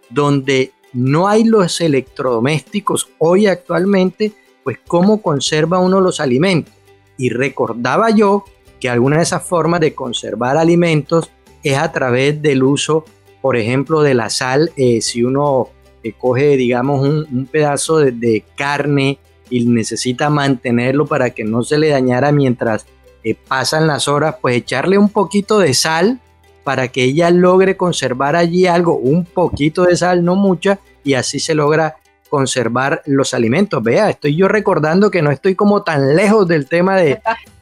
donde 0.10 0.72
no 0.93 1.27
hay 1.27 1.43
los 1.43 1.81
electrodomésticos 1.81 3.10
hoy 3.17 3.48
actualmente, 3.48 4.31
pues 4.63 4.79
cómo 4.88 5.22
conserva 5.22 5.79
uno 5.79 6.00
los 6.00 6.19
alimentos. 6.19 6.74
Y 7.17 7.29
recordaba 7.29 8.10
yo 8.10 8.45
que 8.79 8.89
alguna 8.89 9.17
de 9.17 9.24
esas 9.24 9.43
formas 9.43 9.79
de 9.79 9.93
conservar 9.93 10.57
alimentos 10.57 11.29
es 11.63 11.77
a 11.77 11.91
través 11.91 12.41
del 12.41 12.63
uso, 12.63 13.05
por 13.41 13.57
ejemplo, 13.57 14.01
de 14.01 14.13
la 14.13 14.29
sal. 14.29 14.72
Eh, 14.77 15.01
si 15.01 15.24
uno 15.24 15.69
eh, 16.06 16.14
coge, 16.16 16.56
digamos, 16.56 17.02
un, 17.02 17.48
pedazo 17.52 17.98
de, 17.98 18.44
carne 18.56 19.18
y 19.50 19.66
necesita 19.66 20.30
mantenerlo 20.30 21.08
para 21.08 21.32
que 21.32 21.44
no 21.44 21.64
se 21.64 21.80
le 21.80 21.90
dañara 21.90 22.32
mientras 22.32 22.86
eh, 23.24 23.34
pasan 23.34 23.88
las 23.88 24.08
horas, 24.08 24.36
pues 24.40 24.56
echarle 24.56 25.00
un 25.00 25.10
poquito 25.10 25.58
de 25.58 25.74
sal 25.74 26.20
para 26.64 26.90
que 26.90 27.04
ella 27.04 27.32
logre 27.32 27.76
conservar 27.76 28.36
allí 28.36 28.68
algo, 28.68 28.98
un 28.98 29.26
poquito 29.26 29.86
de 29.86 29.98
sal, 29.98 30.24
no 30.24 30.36
mucha, 30.36 30.78
y 31.04 31.16
así 31.16 31.40
se 31.40 31.56
logra 31.56 31.96
conservar 32.30 33.02
los 33.08 33.34
alimentos. 33.34 33.82
Vea, 33.82 34.12
estoy 34.12 34.36
yo 34.36 34.48
recordando 34.48 35.10
que 35.10 35.24
no 35.24 35.32
estoy 35.32 35.56
como 35.56 35.82
tan 35.82 36.16
lejos 36.16 36.48
del 36.48 36.68
tema 36.68 36.98
de, 36.98 37.20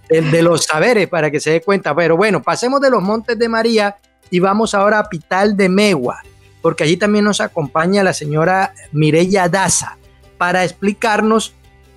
de, 0.10 0.42
los 0.42 0.66
saberes 0.66 1.08
para 1.08 1.32
que 1.32 1.40
se 1.40 1.52
dé 1.52 1.62
cuenta. 1.62 1.96
Pero 1.96 2.18
bueno, 2.18 2.42
pasemos 2.42 2.82
de 2.82 2.90
los 2.90 3.02
Montes 3.02 3.40
de 3.40 3.48
María 3.48 3.96
y 4.30 4.40
vamos 4.40 4.74
ahora 4.74 5.00
a 5.00 5.08
Pital 5.08 5.56
de 5.56 5.70
Megua, 5.70 6.22
porque 6.63 6.86
allí 6.86 6.96
también 6.96 7.25
nos 7.25 7.41
acompaña 7.41 8.03
la 8.03 8.13
señora 8.13 8.74
Mireya 8.93 9.50
Daza 9.50 9.98
para 10.38 10.63
explicarnos 10.63 11.53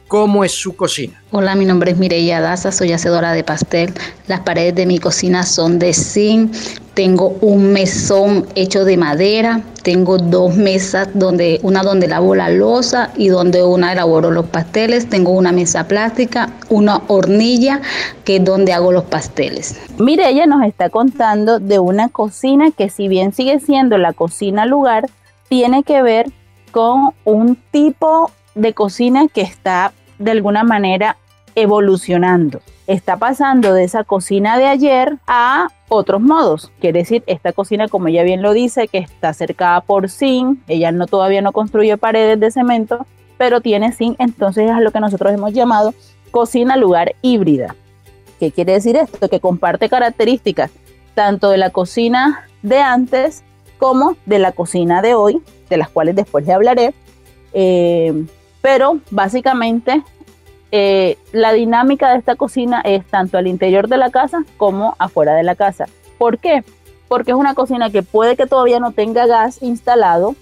cómo 0.09 0.45
es 0.45 0.53
su 0.53 0.75
cocina. 0.75 1.23
Hola, 1.31 1.55
mi 1.55 1.65
nombre 1.65 1.93
es 1.93 1.99
Mireya 1.99 2.41
Daza, 2.41 2.73
soy 2.73 2.93
hacedora 2.93 3.33
de 3.33 3.45
pastel. 3.45 3.95
Las 4.27 4.41
paredes 4.41 4.75
de 4.75 4.85
mi 4.85 4.99
cocina 4.99 5.45
son 5.45 5.79
de 5.79 5.95
zinc. 5.95 6.53
Tengo 6.97 7.37
un 7.43 7.75
mesón 7.75 8.47
hecho 8.55 8.87
de 8.87 8.97
madera. 8.97 9.61
Tengo 9.83 10.17
dos 10.17 10.57
mesas, 10.57 11.11
donde 11.13 11.61
una 11.63 11.83
donde 11.83 12.09
lavo 12.09 12.35
la 12.35 12.49
losa 12.49 13.11
y 13.19 13.29
donde 13.29 13.63
una 13.63 13.93
elaboro 13.93 14.31
los 14.31 14.47
pasteles. 14.47 15.07
Tengo 15.07 15.33
una 15.33 15.53
mesa 15.53 15.87
plástica, 15.89 16.55
una 16.71 17.03
hornilla 17.09 17.83
que 18.25 18.37
es 18.37 18.45
donde 18.47 18.73
hago 18.73 18.93
los 18.93 19.05
pasteles. 19.05 19.79
Mireya 19.99 20.47
nos 20.47 20.65
está 20.65 20.89
contando 20.89 21.59
de 21.61 21.79
una 21.79 22.09
cocina 22.09 22.71
que 22.71 22.89
si 22.89 23.09
bien 23.09 23.35
sigue 23.35 23.61
siendo 23.61 23.99
la 23.99 24.15
cocina 24.15 24.65
lugar, 24.65 25.11
tiene 25.51 25.83
que 25.83 26.01
ver 26.01 26.31
con 26.71 27.11
un 27.27 27.59
tipo 27.73 28.31
de 28.55 28.73
cocina 28.73 29.29
que 29.29 29.43
está 29.43 29.93
de 30.19 30.31
alguna 30.31 30.65
manera 30.65 31.19
evolucionando. 31.57 32.63
Está 32.87 33.17
pasando 33.17 33.75
de 33.75 33.85
esa 33.85 34.05
cocina 34.05 34.59
de 34.59 34.67
ayer 34.67 35.19
a 35.27 35.69
otros 35.89 36.21
modos. 36.21 36.71
Quiere 36.81 37.01
decir, 37.01 37.25
esta 37.27 37.53
cocina, 37.53 37.89
como 37.89 38.09
ella 38.09 38.23
bien 38.23 38.43
lo 38.43 38.53
dice, 38.53 38.87
que 38.87 38.99
está 38.99 39.33
cercada 39.33 39.81
por 39.81 40.09
zinc, 40.09 40.61
ella 40.69 40.93
no 40.93 41.07
todavía 41.07 41.43
no 41.43 41.53
construye 41.53 41.97
paredes 41.97 42.39
de 42.39 42.51
cemento, 42.51 43.07
pero 43.39 43.61
tiene 43.61 43.93
zinc, 43.93 44.17
entonces 44.21 44.71
es 44.71 44.79
lo 44.79 44.93
que 44.93 45.01
nosotros 45.01 45.33
hemos 45.33 45.53
llamado 45.53 45.95
cocina 46.31 46.77
lugar 46.77 47.15
híbrida. 47.23 47.75
¿Qué 48.39 48.53
quiere 48.53 48.75
decir 48.75 48.97
esto? 48.97 49.29
Que 49.29 49.41
comparte 49.41 49.89
características 49.89 50.71
tanto 51.15 51.51
de 51.51 51.57
la 51.57 51.71
cocina 51.71 52.47
de 52.63 52.79
antes 52.79 53.43
como 53.79 54.17
de 54.27 54.39
la 54.39 54.53
cocina 54.53 55.03
de 55.03 55.15
hoy, 55.15 55.43
de 55.69 55.77
las 55.77 55.89
cuales 55.89 56.15
después 56.15 56.47
le 56.47 56.53
hablaré. 56.53 56.95
Eh, 57.53 58.27
pero 58.61 58.99
básicamente 59.11 60.03
eh, 60.79 61.17
la 61.33 61.55
dinámica 61.55 62.11
de 62.11 62.19
esta 62.19 62.37
cocina 62.37 62.83
es 62.85 63.03
tanto 63.07 63.39
al 63.39 63.47
interior 63.47 63.89
de 63.89 63.97
la 63.97 64.11
casa 64.11 64.45
como 64.59 64.95
afuera 64.99 65.33
de 65.33 65.43
la 65.43 65.55
casa. 65.55 65.87
¿Por 66.19 66.37
qué? 66.37 66.65
Porque 67.09 67.31
es 67.31 67.37
una 67.39 67.55
cocina 67.55 67.89
que 67.89 68.03
puede 68.03 68.37
que 68.37 68.47
todavía 68.47 68.79
no 68.79 68.93
tenga 68.93 69.25
gas 69.25 69.63
instalado, 69.63 70.37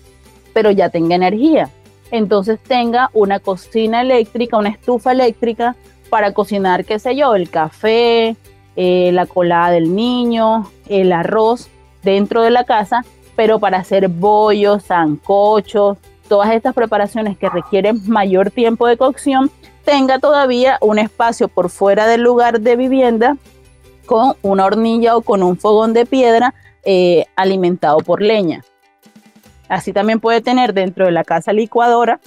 pero 0.53 0.73
ya 0.73 0.89
tenga 0.89 1.15
energía. 1.15 1.71
Entonces 2.11 2.59
tenga 2.59 3.11
una 3.13 3.39
cocina 3.39 4.01
eléctrica, 4.01 4.59
una 4.59 4.71
estufa 4.71 5.13
eléctrica 5.13 5.77
para 6.11 6.33
cocinar, 6.33 6.85
qué 6.85 6.99
sé 6.99 7.15
yo, 7.15 7.37
el 7.37 7.49
café, 7.49 8.35
eh, 8.75 9.11
la 9.13 9.27
colada 9.27 9.71
del 9.71 9.95
niño, 9.95 10.69
el 10.89 11.13
arroz 11.13 11.69
dentro 12.03 12.43
de 12.43 12.51
la 12.51 12.65
casa, 12.65 13.05
pero 13.37 13.61
para 13.61 13.79
hacer 13.79 14.09
bollos, 14.09 14.87
zancochos, 14.87 15.97
todas 16.29 16.53
estas 16.53 16.75
preparaciones 16.75 17.37
que 17.37 17.49
requieren 17.49 18.01
mayor 18.07 18.51
tiempo 18.51 18.87
de 18.87 18.97
cocción, 18.97 19.51
tenga 19.85 20.19
todavía 20.19 20.79
un 20.81 20.99
espacio 20.99 21.49
por 21.49 21.71
fuera 21.71 22.07
del 22.07 22.23
lugar 22.23 22.61
de 22.61 22.77
vivienda 22.77 23.37
con 24.07 24.35
una 24.43 24.65
hornilla 24.65 25.17
o 25.17 25.23
con 25.23 25.43
un 25.43 25.57
fogón 25.59 25.93
de 25.93 26.07
piedra 26.07 26.55
eh, 26.85 27.27
alimentado 27.37 27.99
por 27.99 28.23
leña. 28.23 28.65
Así 29.69 29.93
también 29.93 30.21
puede 30.21 30.41
tener 30.41 30.75
dentro 30.75 31.07
de 31.07 31.13
la 31.13 31.25
casa 31.25 31.53
licuadora, 31.53 32.21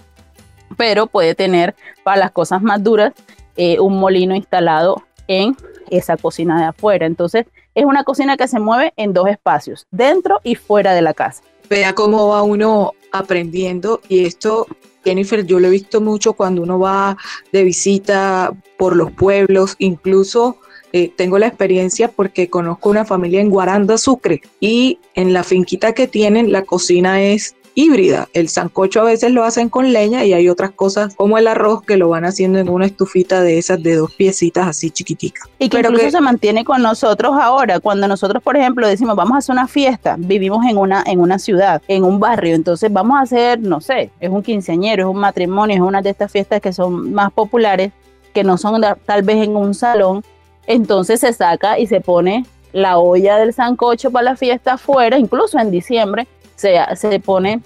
pero 0.76 1.08
puede 1.08 1.36
tener 1.36 1.76
para 2.04 2.18
las 2.18 2.32
cosas 2.32 2.62
más 2.62 2.84
duras 2.84 3.14
eh, 3.56 3.80
un 3.80 4.00
molino 4.00 4.36
instalado 4.36 5.04
en 5.28 5.56
esa 5.90 6.18
cocina 6.18 6.60
de 6.60 6.66
afuera. 6.66 7.06
Entonces 7.06 7.46
es 7.76 7.86
una 7.86 8.04
cocina 8.04 8.38
que 8.38 8.48
se 8.48 8.60
mueve 8.60 8.94
en 8.98 9.14
dos 9.14 9.28
espacios, 9.28 9.86
dentro 9.92 10.40
y 10.44 10.56
fuera 10.56 10.94
de 10.94 11.02
la 11.02 11.14
casa. 11.14 11.44
Vea 11.70 11.94
cómo 11.94 12.30
va 12.30 12.42
uno 12.44 12.94
aprendiendo 13.20 14.02
y 14.08 14.26
esto, 14.26 14.68
Jennifer, 15.04 15.46
yo 15.46 15.60
lo 15.60 15.68
he 15.68 15.72
visto 15.72 16.02
mucho 16.02 16.34
cuando 16.34 16.62
uno 16.62 16.80
va 16.80 17.18
de 17.52 17.64
visita 17.64 18.54
por 18.78 18.96
los 18.96 19.12
pueblos, 19.12 19.76
incluso 19.80 20.58
eh, 20.94 21.12
tengo 21.16 21.38
la 21.38 21.48
experiencia 21.48 22.08
porque 22.08 22.50
conozco 22.50 22.90
una 22.90 23.04
familia 23.04 23.42
en 23.42 23.50
Guaranda, 23.50 23.98
Sucre, 23.98 24.42
y 24.60 25.00
en 25.16 25.34
la 25.34 25.44
finquita 25.44 25.94
que 25.94 26.08
tienen 26.08 26.52
la 26.52 26.64
cocina 26.64 27.22
es 27.22 27.56
híbrida. 27.78 28.28
El 28.34 28.50
sancocho 28.50 29.02
a 29.02 29.04
veces 29.04 29.32
lo 29.32 29.44
hacen 29.44 29.70
con 29.70 29.94
leña 29.94 30.26
y 30.26 30.34
hay 30.34 30.50
otras 30.50 30.72
cosas 30.72 31.16
como 31.16 31.38
el 31.38 31.48
arroz 31.48 31.84
que 31.84 31.96
lo 31.96 32.10
van 32.10 32.26
haciendo 32.26 32.58
en 32.58 32.70
una 32.70 32.88
estufita 32.88 33.42
de 33.42 33.60
esas 33.60 33.84
de 33.84 33.96
dos 33.96 34.12
piecitas 34.16 34.68
así 34.68 34.90
chiquiticas. 34.90 35.48
Y 35.60 35.70
que 35.70 35.78
incluso 35.78 36.10
se 36.10 36.20
mantiene 36.20 36.66
con 36.66 36.82
nosotros 36.82 37.36
ahora. 37.40 37.80
Cuando 37.80 38.08
nosotros, 38.08 38.42
por 38.42 38.58
ejemplo, 38.58 38.88
decimos 38.88 39.16
vamos 39.16 39.36
a 39.36 39.38
hacer 39.38 39.54
una 39.54 39.68
fiesta, 39.68 40.16
vivimos 40.18 40.66
en 40.66 40.76
una, 40.76 41.04
en 41.06 41.20
una 41.20 41.38
ciudad, 41.38 41.84
en 41.88 42.04
un 42.04 42.20
barrio, 42.20 42.56
entonces 42.56 42.92
vamos 42.92 43.20
a 43.20 43.22
hacer, 43.22 43.60
no 43.60 43.80
sé, 43.80 44.10
es 44.20 44.32
un 44.32 44.42
quinceañero, 44.42 45.04
es 45.04 45.10
un 45.14 45.20
matrimonio, 45.20 45.76
es 45.76 45.82
una 45.82 46.02
de 46.02 46.10
estas 46.10 46.32
fiestas 46.32 46.60
que 46.62 46.74
son 46.74 47.14
más 47.14 47.32
populares, 47.32 47.92
que 48.34 48.44
no 48.44 48.58
son 48.58 48.82
tal 49.06 49.22
vez 49.22 49.44
en 49.44 49.56
un 49.56 49.76
salón, 49.76 50.24
entonces 50.66 51.20
se 51.20 51.32
saca 51.32 51.78
y 51.78 51.86
se 51.86 52.02
pone 52.02 52.44
la 52.74 52.98
olla 52.98 53.38
del 53.38 53.54
sancocho 53.54 54.10
para 54.10 54.32
la 54.32 54.36
fiesta 54.36 54.74
afuera, 54.74 55.20
incluso 55.20 55.60
en 55.60 55.70
diciembre, 55.70 56.28
se, 56.58 56.78
se 56.96 57.20
pone 57.22 57.62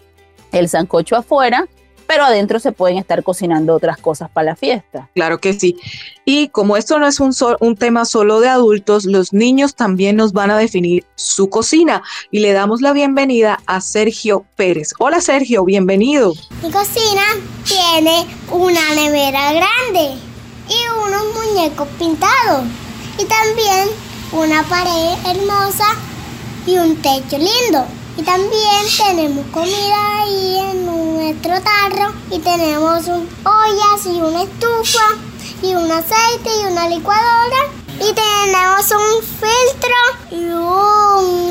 el 0.52 0.70
sancocho 0.70 1.16
afuera, 1.16 1.68
pero 2.06 2.26
adentro 2.26 2.60
se 2.60 2.74
pueden 2.74 2.98
estar 2.98 3.24
cocinando 3.24 3.74
otras 3.74 3.98
cosas 3.98 4.30
para 4.30 4.48
la 4.48 4.56
fiesta. 4.58 5.10
Claro 5.16 5.40
que 5.40 5.54
sí. 5.54 5.78
Y 6.26 6.50
como 6.50 6.76
esto 6.76 7.00
no 7.00 7.08
es 7.08 7.22
un, 7.22 7.34
un 7.62 7.78
tema 7.78 8.04
solo 8.04 8.42
de 8.42 8.50
adultos, 8.50 9.06
los 9.06 9.32
niños 9.32 9.76
también 9.76 10.18
nos 10.18 10.34
van 10.34 10.52
a 10.52 10.58
definir 10.58 11.06
su 11.16 11.50
cocina. 11.50 12.04
Y 12.30 12.40
le 12.40 12.52
damos 12.52 12.82
la 12.82 12.92
bienvenida 12.92 13.60
a 13.66 13.80
Sergio 13.80 14.46
Pérez. 14.58 14.94
Hola 15.00 15.22
Sergio, 15.22 15.64
bienvenido. 15.64 16.34
Mi 16.62 16.70
cocina 16.70 17.24
tiene 17.64 18.28
una 18.52 18.94
nevera 18.94 19.54
grande 19.54 20.18
y 20.68 21.08
unos 21.08 21.24
muñecos 21.34 21.88
pintados. 21.98 22.66
Y 23.18 23.24
también 23.24 23.88
una 24.34 24.64
pared 24.64 25.14
hermosa 25.26 25.96
y 26.68 26.78
un 26.78 26.98
techo 26.98 27.38
lindo. 27.38 27.88
Y 28.18 28.24
también 28.24 28.86
tenemos 28.98 29.46
comida 29.48 30.22
ahí 30.22 30.58
en 30.60 30.86
nuestro 30.86 31.54
tarro. 31.62 32.14
Y 32.30 32.40
tenemos 32.40 33.08
ollas 33.08 34.06
y 34.06 34.22
una 34.22 34.44
estufa 34.44 35.06
y 35.62 35.76
un 35.76 35.92
aceite 35.92 36.50
y 36.62 36.72
una 36.72 36.88
licuadora. 36.88 37.68
Y 38.00 38.14
tenemos 38.14 38.92
un 38.92 39.24
filtro 39.24 39.96
y 40.32 40.44
un 40.46 41.42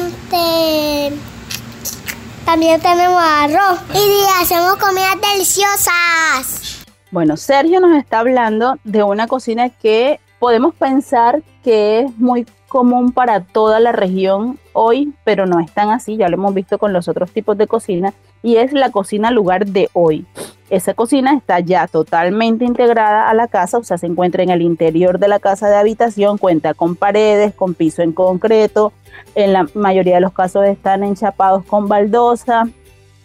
también 2.51 2.81
tenemos 2.81 3.23
arroz. 3.23 3.79
Y 3.95 4.43
hacemos 4.43 4.75
comidas 4.75 5.15
deliciosas. 5.21 6.85
Bueno, 7.13 7.37
Sergio 7.37 7.79
nos 7.79 7.97
está 7.97 8.19
hablando 8.19 8.75
de 8.83 9.05
una 9.05 9.29
cocina 9.29 9.69
que 9.69 10.19
podemos 10.41 10.75
pensar 10.75 11.45
que 11.63 12.01
es 12.01 12.19
muy 12.19 12.45
común 12.71 13.11
para 13.11 13.41
toda 13.41 13.81
la 13.81 13.91
región 13.91 14.59
hoy, 14.73 15.13
pero 15.25 15.45
no 15.45 15.59
es 15.59 15.73
tan 15.73 15.91
así, 15.91 16.17
ya 16.17 16.29
lo 16.29 16.37
hemos 16.37 16.55
visto 16.55 16.79
con 16.79 16.93
los 16.93 17.09
otros 17.09 17.33
tipos 17.33 17.59
de 17.59 17.67
cocina, 17.67 18.15
y 18.45 18.57
es 18.57 18.73
la 18.73 18.91
cocina 18.91 19.33
lugar 19.33 19.67
de 19.67 19.91
hoy. 19.93 20.25
Esa 20.71 20.95
cocina 20.95 21.35
está 21.35 21.59
ya 21.59 21.89
totalmente 21.89 22.65
integrada 22.65 23.29
a 23.29 23.35
la 23.35 23.49
casa, 23.49 23.79
o 23.79 23.83
sea, 23.83 23.99
se 23.99 24.07
encuentra 24.07 24.45
en 24.45 24.51
el 24.51 24.63
interior 24.63 25.19
de 25.19 25.27
la 25.27 25.41
casa 25.41 25.69
de 25.69 25.77
habitación, 25.77 26.39
cuenta 26.39 26.73
con 26.73 26.95
paredes, 26.95 27.53
con 27.53 27.75
piso 27.75 28.03
en 28.03 28.13
concreto, 28.13 28.93
en 29.35 29.53
la 29.53 29.67
mayoría 29.75 30.15
de 30.15 30.21
los 30.21 30.33
casos 30.33 30.65
están 30.67 31.03
enchapados 31.03 31.65
con 31.65 31.89
baldosa, 31.89 32.69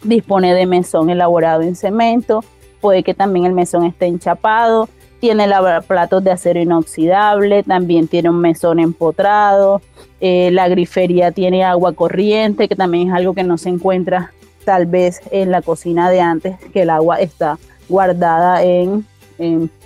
dispone 0.03 0.55
de 0.55 0.65
mesón 0.65 1.11
elaborado 1.11 1.61
en 1.61 1.75
cemento, 1.75 2.43
puede 2.81 3.03
que 3.03 3.13
también 3.13 3.45
el 3.45 3.53
mesón 3.53 3.85
esté 3.85 4.07
enchapado, 4.07 4.89
tiene 5.19 5.47
platos 5.87 6.23
de 6.23 6.31
acero 6.31 6.59
inoxidable, 6.59 7.63
también 7.63 8.07
tiene 8.07 8.29
un 8.29 8.39
mesón 8.39 8.79
empotrado, 8.79 9.81
eh, 10.19 10.49
la 10.51 10.67
grifería 10.67 11.31
tiene 11.31 11.63
agua 11.63 11.93
corriente, 11.93 12.67
que 12.67 12.75
también 12.75 13.09
es 13.09 13.13
algo 13.13 13.33
que 13.33 13.43
no 13.43 13.57
se 13.57 13.69
encuentra 13.69 14.31
tal 14.63 14.85
vez 14.85 15.21
en 15.31 15.51
la 15.51 15.61
cocina 15.61 16.09
de 16.09 16.21
antes, 16.21 16.57
que 16.73 16.81
el 16.81 16.89
agua 16.89 17.19
está 17.19 17.57
guardada 17.87 18.63
en, 18.63 19.05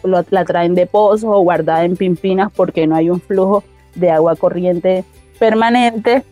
la 0.03 0.45
traen 0.45 0.75
de 0.75 0.86
pozo 0.86 1.31
o 1.31 1.41
guardada 1.41 1.83
en 1.83 1.98
pimpinas 1.98 2.51
porque 2.55 2.88
no 2.88 2.95
hay 2.95 3.09
un 3.09 3.19
flujo 3.19 3.63
de 3.95 4.12
agua 4.12 4.36
corriente 4.36 5.03
permanente. 5.38 6.24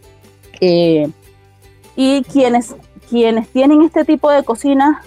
Eh, 0.62 1.10
y 1.96 2.24
quienes, 2.24 2.75
quienes 3.10 3.50
tienen 3.50 3.82
este 3.82 4.06
tipo 4.06 4.30
de 4.32 4.44
cocina 4.44 5.01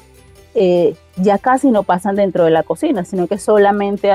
eh, 0.55 0.95
ya 1.17 1.39
casi 1.39 1.71
no 1.71 1.83
pasan 1.83 2.17
dentro 2.17 2.45
de 2.45 2.51
la 2.51 2.63
cocina, 2.63 3.05
sino 3.05 3.27
que 3.27 3.39
solamente 3.39 4.11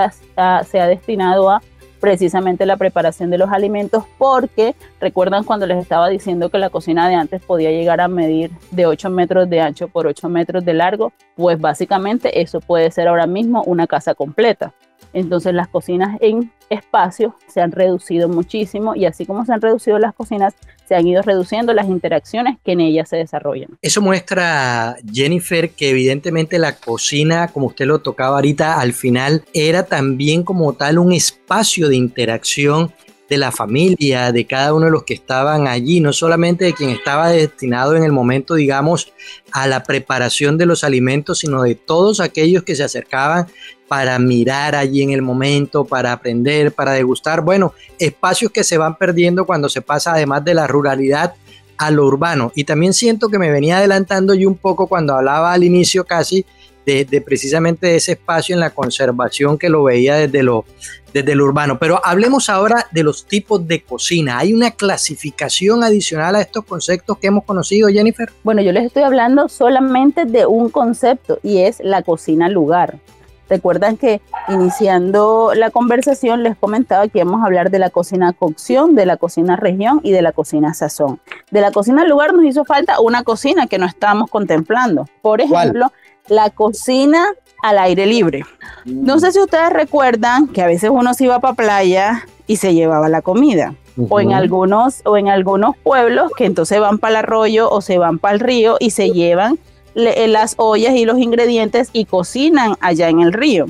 se 0.65 0.79
ha 0.79 0.87
destinado 0.87 1.49
a 1.49 1.61
precisamente 1.99 2.67
la 2.67 2.77
preparación 2.77 3.31
de 3.31 3.39
los 3.39 3.49
alimentos 3.49 4.03
porque 4.19 4.75
recuerdan 4.99 5.43
cuando 5.43 5.65
les 5.65 5.81
estaba 5.81 6.07
diciendo 6.09 6.49
que 6.49 6.59
la 6.59 6.69
cocina 6.69 7.09
de 7.09 7.15
antes 7.15 7.41
podía 7.41 7.71
llegar 7.71 7.99
a 7.99 8.07
medir 8.07 8.51
de 8.69 8.85
8 8.85 9.09
metros 9.09 9.49
de 9.49 9.61
ancho 9.61 9.87
por 9.87 10.05
8 10.05 10.29
metros 10.29 10.63
de 10.65 10.75
largo, 10.75 11.13
pues 11.35 11.59
básicamente 11.59 12.41
eso 12.41 12.59
puede 12.59 12.91
ser 12.91 13.07
ahora 13.07 13.25
mismo 13.25 13.63
una 13.63 13.87
casa 13.87 14.13
completa. 14.13 14.71
Entonces 15.15 15.53
las 15.53 15.69
cocinas 15.69 16.17
en 16.19 16.51
espacio 16.69 17.35
se 17.47 17.61
han 17.61 17.71
reducido 17.71 18.27
muchísimo 18.27 18.95
y 18.95 19.05
así 19.05 19.25
como 19.25 19.45
se 19.45 19.53
han 19.53 19.61
reducido 19.61 19.97
las 19.97 20.13
cocinas, 20.13 20.53
se 20.87 20.93
han 20.93 21.07
ido 21.07 21.21
reduciendo 21.21 21.73
las 21.73 21.87
interacciones 21.87 22.57
que 22.65 22.73
en 22.73 22.81
ellas 22.81 23.07
se 23.07 23.15
desarrollan. 23.15 23.69
Eso 23.81 24.01
muestra, 24.01 24.97
Jennifer, 25.09 25.69
que 25.69 25.91
evidentemente 25.91 26.59
la 26.59 26.75
cocina, 26.75 27.47
como 27.47 27.67
usted 27.67 27.85
lo 27.85 27.99
tocaba 27.99 28.35
ahorita, 28.35 28.79
al 28.79 28.91
final 28.91 29.45
era 29.53 29.83
también 29.83 30.43
como 30.43 30.73
tal 30.73 30.99
un 30.99 31.13
espacio 31.13 31.87
de 31.87 31.95
interacción 31.95 32.91
de 33.29 33.37
la 33.37 33.51
familia, 33.51 34.31
de 34.31 34.45
cada 34.45 34.73
uno 34.73 34.85
de 34.85 34.91
los 34.91 35.03
que 35.03 35.15
estaban 35.15 35.67
allí, 35.67 35.99
no 35.99 36.13
solamente 36.13 36.65
de 36.65 36.73
quien 36.73 36.91
estaba 36.91 37.29
destinado 37.29 37.95
en 37.95 38.03
el 38.03 38.11
momento, 38.11 38.55
digamos, 38.55 39.11
a 39.51 39.67
la 39.67 39.83
preparación 39.83 40.57
de 40.57 40.65
los 40.65 40.83
alimentos, 40.83 41.39
sino 41.39 41.63
de 41.63 41.75
todos 41.75 42.19
aquellos 42.19 42.63
que 42.63 42.75
se 42.75 42.83
acercaban 42.83 43.47
para 43.87 44.17
mirar 44.19 44.75
allí 44.75 45.01
en 45.01 45.11
el 45.11 45.21
momento, 45.21 45.85
para 45.85 46.11
aprender, 46.11 46.71
para 46.71 46.93
degustar. 46.93 47.41
Bueno, 47.41 47.73
espacios 47.99 48.51
que 48.51 48.63
se 48.63 48.77
van 48.77 48.97
perdiendo 48.97 49.45
cuando 49.45 49.69
se 49.69 49.81
pasa 49.81 50.13
además 50.13 50.43
de 50.43 50.53
la 50.53 50.67
ruralidad 50.67 51.33
a 51.77 51.91
lo 51.91 52.05
urbano. 52.05 52.51
Y 52.55 52.63
también 52.63 52.93
siento 52.93 53.29
que 53.29 53.39
me 53.39 53.51
venía 53.51 53.77
adelantando 53.77 54.33
yo 54.33 54.47
un 54.47 54.57
poco 54.57 54.87
cuando 54.87 55.15
hablaba 55.15 55.53
al 55.53 55.63
inicio 55.63 56.05
casi 56.05 56.45
de, 56.85 57.23
precisamente 57.25 57.95
ese 57.95 58.13
espacio 58.13 58.53
en 58.53 58.59
la 58.59 58.69
conservación 58.69 59.57
que 59.57 59.69
lo 59.69 59.83
veía 59.83 60.15
desde 60.15 60.43
lo, 60.43 60.65
desde 61.13 61.31
el 61.31 61.41
urbano. 61.41 61.79
Pero 61.79 61.99
hablemos 62.03 62.49
ahora 62.49 62.87
de 62.91 63.03
los 63.03 63.25
tipos 63.25 63.67
de 63.67 63.81
cocina. 63.81 64.37
¿Hay 64.37 64.53
una 64.53 64.71
clasificación 64.71 65.83
adicional 65.83 66.35
a 66.35 66.41
estos 66.41 66.65
conceptos 66.65 67.17
que 67.17 67.27
hemos 67.27 67.43
conocido, 67.43 67.89
Jennifer? 67.89 68.31
Bueno, 68.43 68.61
yo 68.61 68.71
les 68.71 68.85
estoy 68.85 69.03
hablando 69.03 69.49
solamente 69.49 70.25
de 70.25 70.45
un 70.45 70.69
concepto 70.69 71.39
y 71.41 71.59
es 71.59 71.79
la 71.79 72.03
cocina 72.03 72.49
lugar. 72.49 72.99
Recuerdan 73.47 73.97
que 73.97 74.21
iniciando 74.49 75.51
la 75.55 75.69
conversación 75.69 76.41
les 76.41 76.55
comentaba 76.55 77.07
que 77.07 77.19
íbamos 77.19 77.43
a 77.43 77.45
hablar 77.45 77.69
de 77.69 77.77
la 77.77 77.91
cocina 77.91 78.33
cocción, 78.33 78.95
de 78.95 79.05
la 79.05 79.17
cocina 79.17 79.55
región 79.55 80.01
y 80.03 80.11
de 80.11 80.23
la 80.23 80.31
cocina 80.31 80.73
sazón. 80.73 81.19
De 81.51 81.61
la 81.61 81.71
cocina 81.71 82.05
lugar 82.05 82.33
nos 82.33 82.45
hizo 82.45 82.65
falta 82.65 82.99
una 82.99 83.23
cocina 83.23 83.67
que 83.67 83.77
no 83.77 83.85
estábamos 83.85 84.31
contemplando. 84.31 85.07
Por 85.21 85.41
ejemplo, 85.41 85.91
la 86.27 86.49
cocina 86.49 87.27
al 87.61 87.79
aire 87.79 88.05
libre. 88.05 88.43
No 88.85 89.19
sé 89.19 89.31
si 89.31 89.39
ustedes 89.39 89.71
recuerdan 89.71 90.47
que 90.47 90.61
a 90.61 90.67
veces 90.67 90.89
uno 90.93 91.13
se 91.13 91.25
iba 91.25 91.39
para 91.39 91.55
playa 91.55 92.25
y 92.47 92.57
se 92.57 92.73
llevaba 92.73 93.09
la 93.09 93.21
comida. 93.21 93.73
O 94.09 94.19
en 94.19 94.33
algunos, 94.33 95.01
o 95.05 95.15
en 95.15 95.29
algunos 95.29 95.77
pueblos 95.77 96.31
que 96.37 96.45
entonces 96.45 96.79
van 96.81 96.99
para 96.99 97.11
el 97.11 97.15
arroyo 97.17 97.69
o 97.69 97.81
se 97.81 97.97
van 97.97 98.19
para 98.19 98.33
el 98.33 98.41
río 98.41 98.75
y 98.79 98.89
se 98.89 99.11
llevan 99.11 99.57
eh, 99.95 100.27
las 100.27 100.55
ollas 100.57 100.95
y 100.95 101.05
los 101.05 101.17
ingredientes 101.17 101.89
y 101.93 102.03
cocinan 102.03 102.75
allá 102.81 103.07
en 103.07 103.21
el 103.21 103.31
río. 103.31 103.67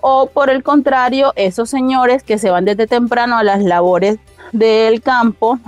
O 0.00 0.26
por 0.26 0.50
el 0.50 0.62
contrario, 0.62 1.32
esos 1.36 1.70
señores 1.70 2.24
que 2.24 2.36
se 2.36 2.50
van 2.50 2.64
desde 2.64 2.88
temprano 2.88 3.38
a 3.38 3.44
las 3.44 3.62
labores 3.62 4.18
del 4.52 5.00
campo 5.00 5.58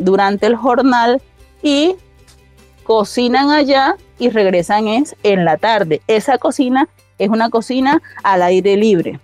durante 0.00 0.46
el 0.46 0.56
jornal 0.56 1.22
y 1.62 1.96
cocinan 2.86 3.50
allá 3.50 3.96
y 4.18 4.30
regresan 4.30 4.86
es 4.86 5.16
en 5.24 5.44
la 5.44 5.56
tarde. 5.56 6.00
Esa 6.06 6.38
cocina 6.38 6.88
es 7.18 7.28
una 7.28 7.50
cocina 7.50 8.00
al 8.22 8.42
aire 8.42 8.76
libre, 8.76 9.18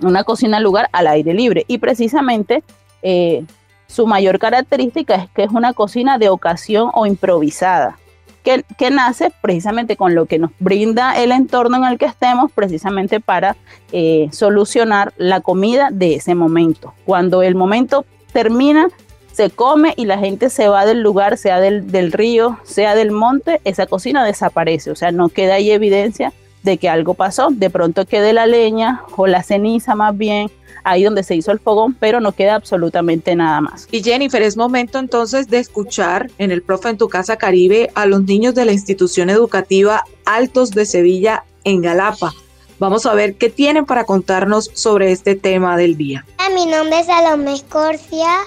una 0.00 0.24
cocina 0.24 0.58
lugar 0.58 0.88
al 0.92 1.06
aire 1.06 1.34
libre 1.34 1.64
y 1.68 1.78
precisamente 1.78 2.64
eh, 3.02 3.44
su 3.86 4.06
mayor 4.06 4.38
característica 4.38 5.14
es 5.16 5.30
que 5.30 5.44
es 5.44 5.50
una 5.50 5.74
cocina 5.74 6.18
de 6.18 6.30
ocasión 6.30 6.90
o 6.94 7.06
improvisada. 7.06 7.98
Que, 8.42 8.64
que, 8.78 8.92
nace 8.92 9.32
precisamente 9.42 9.96
con 9.96 10.14
lo 10.14 10.26
que 10.26 10.38
nos 10.38 10.52
brinda 10.60 11.20
el 11.20 11.32
entorno 11.32 11.78
en 11.78 11.84
el 11.84 11.98
que 11.98 12.04
estemos, 12.04 12.52
precisamente 12.52 13.18
para 13.18 13.56
eh, 13.90 14.28
solucionar 14.30 15.12
la 15.16 15.40
comida 15.40 15.88
de 15.90 16.14
ese 16.14 16.36
momento. 16.36 16.94
Cuando 17.04 17.42
el 17.42 17.56
momento 17.56 18.04
termina, 18.32 18.88
se 19.36 19.50
come 19.50 19.92
y 19.98 20.06
la 20.06 20.16
gente 20.16 20.48
se 20.48 20.66
va 20.68 20.86
del 20.86 21.02
lugar, 21.02 21.36
sea 21.36 21.60
del, 21.60 21.92
del 21.92 22.10
río, 22.10 22.58
sea 22.62 22.94
del 22.94 23.10
monte, 23.10 23.60
esa 23.64 23.86
cocina 23.86 24.24
desaparece, 24.24 24.90
o 24.90 24.96
sea, 24.96 25.12
no 25.12 25.28
queda 25.28 25.54
ahí 25.54 25.70
evidencia 25.70 26.32
de 26.62 26.78
que 26.78 26.88
algo 26.88 27.12
pasó. 27.12 27.48
De 27.50 27.68
pronto 27.68 28.06
quede 28.06 28.32
la 28.32 28.46
leña 28.46 29.02
o 29.14 29.26
la 29.26 29.42
ceniza 29.42 29.94
más 29.94 30.16
bien 30.16 30.50
ahí 30.84 31.04
donde 31.04 31.22
se 31.22 31.34
hizo 31.34 31.52
el 31.52 31.58
fogón, 31.58 31.94
pero 31.94 32.20
no 32.20 32.32
queda 32.32 32.54
absolutamente 32.54 33.36
nada 33.36 33.60
más. 33.60 33.86
Y 33.90 34.02
Jennifer, 34.02 34.40
es 34.40 34.56
momento 34.56 34.98
entonces 34.98 35.48
de 35.48 35.58
escuchar 35.58 36.30
en 36.38 36.50
el 36.50 36.62
Profe 36.62 36.88
en 36.88 36.96
tu 36.96 37.08
Casa 37.10 37.36
Caribe 37.36 37.90
a 37.94 38.06
los 38.06 38.22
niños 38.22 38.54
de 38.54 38.64
la 38.64 38.72
institución 38.72 39.28
educativa 39.28 40.04
Altos 40.24 40.70
de 40.70 40.86
Sevilla 40.86 41.44
en 41.64 41.82
Galapa. 41.82 42.32
Vamos 42.78 43.04
a 43.04 43.14
ver 43.14 43.34
qué 43.34 43.50
tienen 43.50 43.84
para 43.84 44.04
contarnos 44.04 44.70
sobre 44.72 45.12
este 45.12 45.34
tema 45.34 45.76
del 45.76 45.96
día. 45.96 46.24
Mi 46.54 46.64
nombre 46.64 47.00
es 47.00 47.06
Salomé 47.06 47.52
Escorcia. 47.54 48.38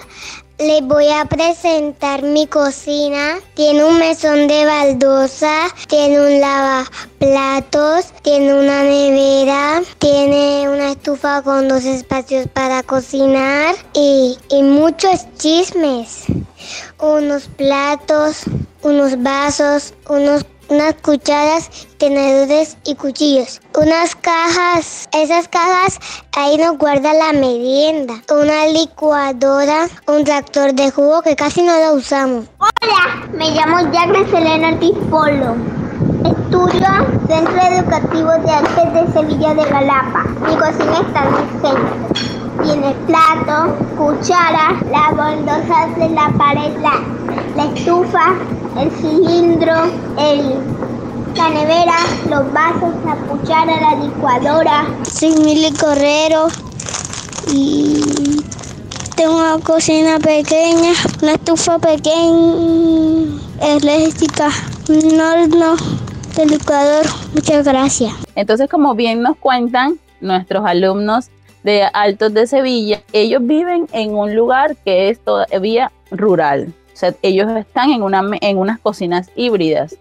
Les 0.60 0.82
voy 0.82 1.08
a 1.08 1.24
presentar 1.24 2.22
mi 2.22 2.46
cocina. 2.46 3.38
Tiene 3.54 3.82
un 3.82 3.98
mesón 3.98 4.46
de 4.46 4.66
baldosa, 4.66 5.68
tiene 5.88 6.20
un 6.20 6.38
lavaplatos, 6.38 8.12
tiene 8.20 8.52
una 8.52 8.82
nevera, 8.82 9.80
tiene 9.98 10.68
una 10.68 10.90
estufa 10.90 11.40
con 11.40 11.66
dos 11.66 11.86
espacios 11.86 12.46
para 12.52 12.82
cocinar 12.82 13.74
y, 13.94 14.36
y 14.50 14.62
muchos 14.62 15.26
chismes. 15.38 16.24
Unos 16.98 17.48
platos, 17.56 18.42
unos 18.82 19.22
vasos, 19.22 19.94
unos 20.10 20.44
unas 20.70 20.94
cucharas, 21.02 21.68
tenedores 21.98 22.78
y 22.84 22.94
cuchillos. 22.94 23.60
Unas 23.76 24.14
cajas, 24.14 25.08
esas 25.12 25.48
cajas 25.48 25.98
ahí 26.36 26.56
nos 26.58 26.78
guarda 26.78 27.12
la 27.12 27.32
merienda. 27.32 28.14
Una 28.30 28.66
licuadora, 28.68 29.88
un 30.06 30.24
tractor 30.24 30.72
de 30.72 30.90
jugo 30.90 31.22
que 31.22 31.34
casi 31.34 31.62
no 31.62 31.76
lo 31.76 31.94
usamos. 31.94 32.46
Hola, 32.58 33.28
me 33.32 33.50
llamo 33.50 33.90
Jacques 33.92 34.30
Selena 34.30 34.78
Polo. 35.10 35.56
Estudio 36.24 36.86
Centro 37.26 37.60
Educativo 37.60 38.30
de 38.44 38.50
Artes 38.50 38.94
de 38.94 39.12
Sevilla 39.12 39.54
de 39.54 39.64
Galapa. 39.64 40.24
Mi 40.46 40.54
cocina 40.54 41.00
está 41.00 41.24
en. 41.24 42.49
Tiene 42.62 42.94
plato, 43.06 43.74
cuchara, 43.96 44.78
las 44.90 45.16
baldosas 45.16 45.96
de 45.96 46.10
la 46.10 46.30
pared, 46.36 46.72
la 47.56 47.64
estufa, 47.64 48.34
el 48.78 48.90
cilindro, 48.90 49.74
el, 50.18 50.54
la 51.36 51.48
nevera, 51.48 51.96
los 52.28 52.52
vasos, 52.52 52.94
la 53.04 53.14
cuchara, 53.26 53.80
la 53.80 54.04
licuadora. 54.04 54.84
Soy 55.10 55.32
Mili 55.38 55.72
Correro 55.72 56.48
y 57.50 58.42
tengo 59.16 59.36
una 59.36 59.58
cocina 59.58 60.18
pequeña, 60.18 60.92
una 61.22 61.32
estufa 61.32 61.78
pequeña, 61.78 63.40
eléctrica, 63.60 64.48
un 64.88 65.20
horno 65.20 65.76
de 66.36 66.46
licuador. 66.46 67.06
Muchas 67.34 67.64
gracias. 67.64 68.12
Entonces, 68.34 68.68
como 68.68 68.94
bien 68.94 69.22
nos 69.22 69.36
cuentan 69.36 69.98
nuestros 70.20 70.64
alumnos 70.66 71.30
de 71.62 71.84
Altos 71.92 72.32
de 72.34 72.46
Sevilla, 72.46 73.02
ellos 73.12 73.42
viven 73.44 73.86
en 73.92 74.14
un 74.14 74.34
lugar 74.34 74.76
que 74.76 75.08
es 75.10 75.18
todavía 75.20 75.92
rural 76.10 76.72
sea, 77.00 77.14
ellos 77.22 77.50
están 77.56 77.90
en, 77.90 78.02
una, 78.02 78.22
en 78.40 78.58
unas 78.58 78.78
cocinas 78.78 79.30
híbridas, 79.34 79.96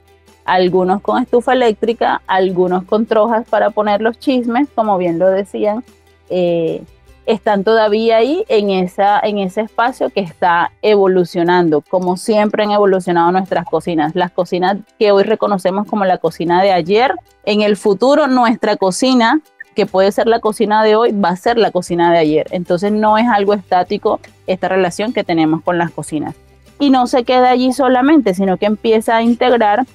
algunos 0.45 1.01
con 1.01 1.21
estufa 1.21 1.53
eléctrica, 1.53 2.21
algunos 2.27 2.83
con 2.83 3.05
trojas 3.05 3.47
para 3.47 3.69
poner 3.69 4.01
los 4.01 4.19
chismes, 4.19 4.67
como 4.75 4.97
bien 4.97 5.17
lo 5.17 5.29
decían, 5.29 5.83
eh, 6.29 6.83
están 7.25 7.63
todavía 7.63 8.17
ahí 8.17 8.43
en, 8.49 8.71
esa, 8.71 9.19
en 9.19 9.37
ese 9.37 9.61
espacio 9.61 10.09
que 10.09 10.19
está 10.19 10.71
evolucionando, 10.81 11.81
como 11.81 12.17
siempre 12.17 12.63
han 12.63 12.71
evolucionado 12.71 13.31
nuestras 13.31 13.65
cocinas. 13.65 14.15
Las 14.15 14.31
cocinas 14.31 14.77
que 14.97 15.11
hoy 15.11 15.23
reconocemos 15.23 15.87
como 15.87 16.05
la 16.05 16.17
cocina 16.17 16.63
de 16.63 16.71
ayer, 16.71 17.13
en 17.45 17.61
el 17.61 17.77
futuro 17.77 18.27
nuestra 18.27 18.77
cocina, 18.77 19.41
que 19.79 19.85
puede 19.85 20.11
ser 20.11 20.27
la 20.27 20.41
cocina 20.41 20.83
de 20.83 20.97
hoy, 20.97 21.13
va 21.13 21.29
a 21.29 21.35
ser 21.37 21.57
la 21.57 21.71
cocina 21.71 22.11
de 22.11 22.17
ayer. 22.17 22.47
Entonces 22.51 22.91
no 22.91 23.17
es 23.17 23.25
algo 23.29 23.53
estático 23.53 24.19
esta 24.45 24.67
relación 24.67 25.13
que 25.13 25.23
tenemos 25.23 25.61
con 25.61 25.77
las 25.77 25.89
cocinas 25.89 26.35
y 26.79 26.89
no 26.89 27.07
se 27.07 27.23
queda 27.23 27.49
allí 27.49 27.71
solamente, 27.71 28.33
sino 28.33 28.57
que 28.57 28.65
empieza 28.65 29.15
a 29.15 29.21
integrar 29.21 29.85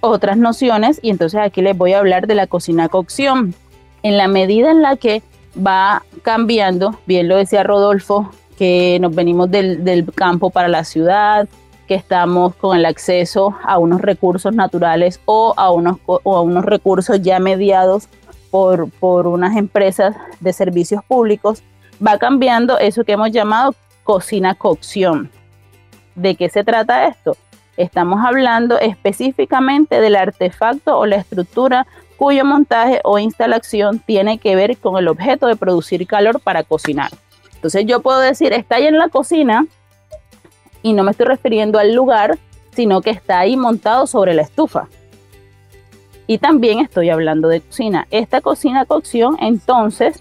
otras 0.00 0.38
nociones 0.38 0.98
y 1.02 1.10
entonces 1.10 1.42
aquí 1.42 1.60
les 1.60 1.76
voy 1.76 1.92
a 1.92 1.98
hablar 1.98 2.26
de 2.26 2.34
la 2.34 2.46
cocina 2.46 2.88
cocción. 2.88 3.54
En 4.02 4.16
la 4.16 4.28
medida 4.28 4.70
en 4.70 4.80
la 4.80 4.96
que 4.96 5.22
va 5.54 6.04
cambiando, 6.22 6.98
bien 7.04 7.28
lo 7.28 7.36
decía 7.36 7.64
Rodolfo, 7.64 8.30
que 8.56 8.96
nos 8.98 9.14
venimos 9.14 9.50
del, 9.50 10.06
campo 10.14 10.48
para 10.48 10.68
la 10.68 10.84
ciudad, 10.84 11.46
que 11.86 11.96
estamos 11.96 12.54
con 12.54 12.78
el 12.78 12.86
acceso 12.86 13.54
a 13.62 13.78
unos 13.78 14.00
recursos 14.00 14.54
naturales 14.54 15.20
o 15.26 15.52
a 15.58 15.70
unos, 15.70 15.98
o 16.06 16.34
a 16.34 16.40
unos 16.40 16.64
recursos 16.64 17.20
ya 17.20 17.38
mediados 17.40 18.08
por, 18.54 18.88
por 18.88 19.26
unas 19.26 19.56
empresas 19.56 20.14
de 20.38 20.52
servicios 20.52 21.02
públicos, 21.04 21.64
va 22.00 22.18
cambiando 22.18 22.78
eso 22.78 23.02
que 23.02 23.10
hemos 23.10 23.32
llamado 23.32 23.74
cocina 24.04 24.54
cocción. 24.54 25.28
¿De 26.14 26.36
qué 26.36 26.48
se 26.48 26.62
trata 26.62 27.08
esto? 27.08 27.36
Estamos 27.76 28.24
hablando 28.24 28.78
específicamente 28.78 30.00
del 30.00 30.14
artefacto 30.14 30.96
o 30.96 31.04
la 31.04 31.16
estructura 31.16 31.88
cuyo 32.16 32.44
montaje 32.44 33.00
o 33.02 33.18
instalación 33.18 33.98
tiene 33.98 34.38
que 34.38 34.54
ver 34.54 34.78
con 34.78 34.98
el 34.98 35.08
objeto 35.08 35.48
de 35.48 35.56
producir 35.56 36.06
calor 36.06 36.38
para 36.38 36.62
cocinar. 36.62 37.10
Entonces 37.56 37.84
yo 37.86 38.02
puedo 38.02 38.20
decir, 38.20 38.52
está 38.52 38.76
ahí 38.76 38.86
en 38.86 38.98
la 38.98 39.08
cocina 39.08 39.66
y 40.80 40.92
no 40.92 41.02
me 41.02 41.10
estoy 41.10 41.26
refiriendo 41.26 41.80
al 41.80 41.92
lugar, 41.92 42.38
sino 42.70 43.02
que 43.02 43.10
está 43.10 43.40
ahí 43.40 43.56
montado 43.56 44.06
sobre 44.06 44.32
la 44.32 44.42
estufa. 44.42 44.86
Y 46.26 46.38
también 46.38 46.80
estoy 46.80 47.10
hablando 47.10 47.48
de 47.48 47.60
cocina. 47.60 48.06
Esta 48.10 48.40
cocina 48.40 48.86
cocción 48.86 49.36
entonces 49.40 50.18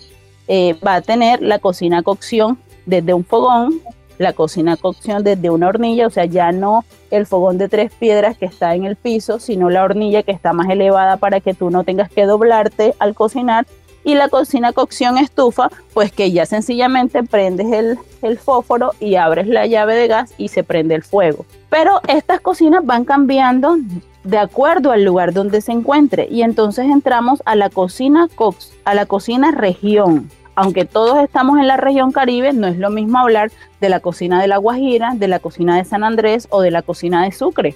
eh, 0.47 0.75
va 0.85 0.95
a 0.95 1.01
tener 1.01 1.41
la 1.41 1.59
cocina 1.59 2.03
cocción 2.03 2.57
desde 2.85 3.13
un 3.13 3.23
fogón, 3.23 3.81
la 4.17 4.33
cocina 4.33 4.75
cocción 4.77 5.23
desde 5.23 5.49
una 5.49 5.67
hornilla, 5.67 6.07
o 6.07 6.09
sea, 6.09 6.25
ya 6.25 6.51
no 6.51 6.83
el 7.11 7.25
fogón 7.25 7.57
de 7.57 7.69
tres 7.69 7.91
piedras 7.93 8.37
que 8.37 8.45
está 8.45 8.75
en 8.75 8.85
el 8.85 8.95
piso, 8.95 9.39
sino 9.39 9.69
la 9.69 9.83
hornilla 9.83 10.23
que 10.23 10.31
está 10.31 10.51
más 10.53 10.69
elevada 10.69 11.17
para 11.17 11.39
que 11.39 11.53
tú 11.53 11.69
no 11.69 11.83
tengas 11.83 12.09
que 12.09 12.25
doblarte 12.25 12.93
al 12.99 13.15
cocinar. 13.15 13.65
Y 14.05 14.15
la 14.15 14.27
cocina 14.27 14.73
cocción 14.73 15.17
estufa, 15.17 15.69
pues 15.93 16.11
que 16.11 16.33
ya 16.33 16.45
sencillamente 16.45 17.23
prendes 17.23 17.71
el, 17.71 17.97
el 18.21 18.37
fósforo 18.37 18.91
y 18.99 19.15
abres 19.15 19.47
la 19.47 19.65
llave 19.65 19.95
de 19.95 20.07
gas 20.09 20.33
y 20.37 20.49
se 20.49 20.63
prende 20.65 20.95
el 20.95 21.03
fuego. 21.03 21.45
Pero 21.69 22.01
estas 22.09 22.41
cocinas 22.41 22.85
van 22.85 23.05
cambiando 23.05 23.77
de 24.23 24.37
acuerdo 24.37 24.91
al 24.91 25.03
lugar 25.03 25.33
donde 25.33 25.61
se 25.61 25.71
encuentre 25.71 26.27
y 26.29 26.43
entonces 26.43 26.85
entramos 26.85 27.41
a 27.45 27.55
la 27.55 27.69
cocina 27.69 28.27
cox, 28.35 28.73
a 28.85 28.93
la 28.93 29.05
cocina 29.05 29.51
región 29.51 30.29
aunque 30.55 30.85
todos 30.85 31.19
estamos 31.23 31.57
en 31.59 31.67
la 31.67 31.77
región 31.77 32.11
Caribe, 32.11 32.53
no 32.53 32.67
es 32.67 32.77
lo 32.77 32.89
mismo 32.89 33.17
hablar 33.17 33.51
de 33.81 33.89
la 33.89 33.99
cocina 33.99 34.41
de 34.41 34.47
La 34.47 34.57
Guajira, 34.57 35.13
de 35.15 35.27
la 35.27 35.39
cocina 35.39 35.77
de 35.77 35.85
San 35.85 36.03
Andrés 36.03 36.47
o 36.51 36.61
de 36.61 36.71
la 36.71 36.81
cocina 36.81 37.23
de 37.23 37.31
Sucre. 37.31 37.75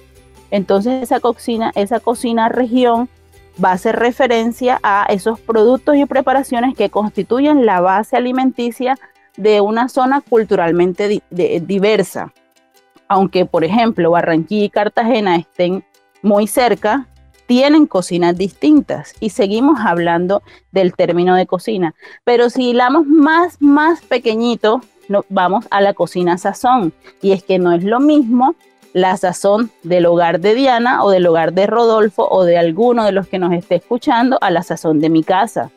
Entonces 0.50 1.02
esa 1.02 1.20
cocina, 1.20 1.72
esa 1.74 2.00
cocina 2.00 2.48
región 2.48 3.08
va 3.62 3.70
a 3.70 3.74
hacer 3.74 3.96
referencia 3.96 4.78
a 4.82 5.06
esos 5.08 5.40
productos 5.40 5.96
y 5.96 6.06
preparaciones 6.06 6.76
que 6.76 6.90
constituyen 6.90 7.66
la 7.66 7.80
base 7.80 8.16
alimenticia 8.16 8.96
de 9.36 9.60
una 9.60 9.88
zona 9.88 10.20
culturalmente 10.20 11.22
diversa. 11.30 12.32
Aunque, 13.08 13.46
por 13.46 13.64
ejemplo, 13.64 14.10
Barranquilla 14.10 14.64
y 14.66 14.70
Cartagena 14.70 15.36
estén 15.36 15.82
muy 16.22 16.46
cerca, 16.46 17.06
tienen 17.46 17.86
cocinas 17.86 18.36
distintas 18.36 19.14
y 19.20 19.30
seguimos 19.30 19.80
hablando 19.80 20.42
del 20.70 20.94
término 20.94 21.34
de 21.34 21.46
cocina. 21.46 21.94
Pero 22.24 22.50
si 22.50 22.70
hilamos 22.70 23.06
más, 23.06 23.60
más 23.60 24.02
pequeñito, 24.02 24.82
vamos 25.30 25.66
a 25.70 25.80
la 25.80 25.94
cocina 25.94 26.36
sazón. 26.38 26.92
Y 27.22 27.32
es 27.32 27.42
que 27.42 27.58
no 27.58 27.72
es 27.72 27.82
lo 27.84 28.00
mismo 28.00 28.54
la 28.92 29.16
sazón 29.16 29.70
del 29.82 30.06
hogar 30.06 30.40
de 30.40 30.54
Diana 30.54 31.02
o 31.02 31.10
del 31.10 31.26
hogar 31.26 31.52
de 31.52 31.66
Rodolfo 31.66 32.28
o 32.28 32.44
de 32.44 32.58
alguno 32.58 33.04
de 33.04 33.12
los 33.12 33.28
que 33.28 33.38
nos 33.38 33.52
esté 33.52 33.76
escuchando 33.76 34.38
a 34.40 34.50
la 34.50 34.62
sazón 34.62 35.00
de 35.00 35.08
mi 35.08 35.22
casa. 35.22 35.70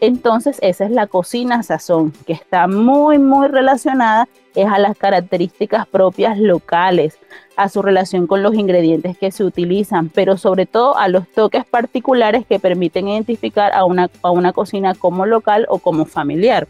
Entonces 0.00 0.58
esa 0.62 0.86
es 0.86 0.90
la 0.90 1.06
cocina 1.06 1.62
sazón, 1.62 2.12
que 2.26 2.32
está 2.32 2.66
muy, 2.66 3.18
muy 3.18 3.48
relacionada 3.48 4.28
es 4.54 4.66
a 4.66 4.78
las 4.78 4.96
características 4.96 5.86
propias 5.86 6.38
locales, 6.38 7.18
a 7.56 7.68
su 7.68 7.82
relación 7.82 8.26
con 8.26 8.42
los 8.42 8.54
ingredientes 8.54 9.16
que 9.16 9.30
se 9.30 9.44
utilizan, 9.44 10.08
pero 10.08 10.36
sobre 10.36 10.66
todo 10.66 10.96
a 10.96 11.08
los 11.08 11.28
toques 11.28 11.64
particulares 11.64 12.44
que 12.46 12.58
permiten 12.58 13.08
identificar 13.08 13.72
a 13.72 13.84
una, 13.84 14.10
a 14.22 14.30
una 14.30 14.52
cocina 14.52 14.94
como 14.94 15.26
local 15.26 15.66
o 15.68 15.78
como 15.78 16.04
familiar. 16.04 16.66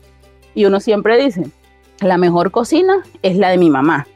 Y 0.54 0.64
uno 0.64 0.80
siempre 0.80 1.22
dice, 1.22 1.46
la 2.00 2.18
mejor 2.18 2.50
cocina 2.50 3.02
es 3.22 3.36
la 3.36 3.50
de 3.50 3.58
mi 3.58 3.70
mamá, 3.70 4.06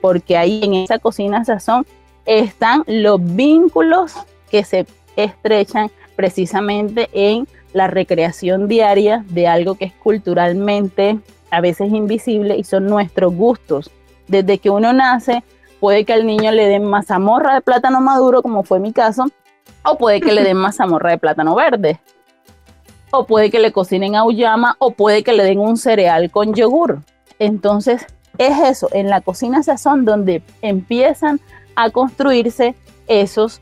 porque 0.00 0.36
ahí 0.36 0.60
en 0.62 0.74
esa 0.74 0.98
cocina 0.98 1.44
sazón 1.44 1.86
están 2.24 2.82
los 2.86 3.20
vínculos 3.36 4.14
que 4.50 4.64
se 4.64 4.86
estrechan 5.16 5.90
precisamente 6.16 7.10
en 7.12 7.46
la 7.74 7.88
recreación 7.88 8.68
diaria 8.68 9.24
de 9.28 9.46
algo 9.46 9.74
que 9.74 9.84
es 9.84 9.92
culturalmente 9.92 11.18
a 11.50 11.60
veces 11.60 11.92
invisible 11.92 12.56
y 12.56 12.64
son 12.64 12.86
nuestros 12.86 13.34
gustos. 13.34 13.90
Desde 14.28 14.58
que 14.58 14.70
uno 14.70 14.92
nace, 14.92 15.44
puede 15.80 16.04
que 16.04 16.14
al 16.14 16.24
niño 16.24 16.50
le 16.52 16.66
den 16.66 16.84
mazamorra 16.84 17.54
de 17.54 17.60
plátano 17.60 18.00
maduro, 18.00 18.42
como 18.42 18.62
fue 18.62 18.80
mi 18.80 18.92
caso, 18.92 19.26
o 19.84 19.98
puede 19.98 20.20
que 20.20 20.32
le 20.32 20.42
den 20.42 20.56
mazamorra 20.66 21.10
de 21.10 21.18
plátano 21.18 21.54
verde, 21.54 22.00
o 23.10 23.26
puede 23.26 23.50
que 23.50 23.58
le 23.58 23.72
cocinen 23.72 24.14
auyama, 24.14 24.76
o 24.78 24.92
puede 24.92 25.22
que 25.22 25.32
le 25.32 25.44
den 25.44 25.58
un 25.58 25.76
cereal 25.76 26.30
con 26.30 26.54
yogur. 26.54 27.00
Entonces, 27.40 28.06
es 28.38 28.58
eso, 28.60 28.88
en 28.92 29.08
la 29.10 29.20
cocina 29.20 29.62
sazón 29.64 30.04
donde 30.04 30.42
empiezan 30.62 31.40
a 31.74 31.90
construirse 31.90 32.76
esos, 33.08 33.60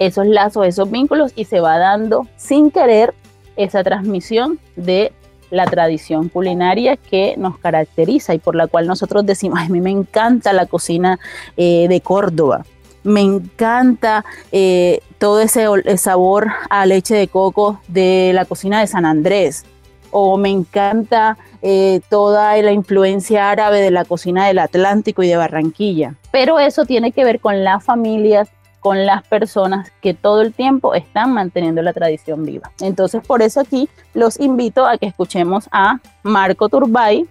esos 0.00 0.26
lazos, 0.26 0.66
esos 0.66 0.90
vínculos 0.90 1.32
y 1.36 1.44
se 1.44 1.60
va 1.60 1.78
dando 1.78 2.26
sin 2.36 2.72
querer 2.72 3.14
esa 3.62 3.82
transmisión 3.84 4.58
de 4.76 5.12
la 5.50 5.66
tradición 5.66 6.28
culinaria 6.28 6.96
que 6.96 7.34
nos 7.36 7.58
caracteriza 7.58 8.34
y 8.34 8.38
por 8.38 8.54
la 8.54 8.66
cual 8.66 8.86
nosotros 8.86 9.26
decimos, 9.26 9.58
a 9.60 9.68
mí 9.68 9.80
me 9.80 9.90
encanta 9.90 10.52
la 10.52 10.66
cocina 10.66 11.18
eh, 11.56 11.86
de 11.88 12.00
Córdoba, 12.00 12.64
me 13.02 13.20
encanta 13.20 14.24
eh, 14.52 15.00
todo 15.18 15.40
ese 15.40 15.66
sabor 15.96 16.48
a 16.68 16.86
leche 16.86 17.14
de 17.14 17.28
coco 17.28 17.80
de 17.88 18.32
la 18.34 18.44
cocina 18.44 18.80
de 18.80 18.86
San 18.86 19.04
Andrés, 19.04 19.64
o 20.10 20.36
me 20.36 20.50
encanta 20.50 21.38
eh, 21.62 22.00
toda 22.08 22.56
la 22.56 22.72
influencia 22.72 23.50
árabe 23.50 23.80
de 23.80 23.90
la 23.90 24.04
cocina 24.04 24.46
del 24.46 24.58
Atlántico 24.58 25.22
y 25.22 25.28
de 25.28 25.36
Barranquilla. 25.36 26.14
Pero 26.32 26.58
eso 26.58 26.84
tiene 26.84 27.12
que 27.12 27.24
ver 27.24 27.40
con 27.40 27.64
las 27.64 27.84
familias, 27.84 28.48
con 28.80 29.06
las 29.06 29.22
personas 29.26 29.92
que 30.00 30.14
todo 30.14 30.40
el 30.42 30.52
tiempo 30.52 30.94
están 30.94 31.32
manteniendo 31.32 31.82
la 31.82 31.92
tradición 31.92 32.44
viva. 32.44 32.70
Entonces, 32.80 33.22
por 33.26 33.42
eso 33.42 33.60
aquí 33.60 33.88
los 34.14 34.40
invito 34.40 34.86
a 34.86 34.98
que 34.98 35.06
escuchemos 35.06 35.68
a 35.70 36.00
Marco 36.22 36.68
Turbay, 36.68 37.26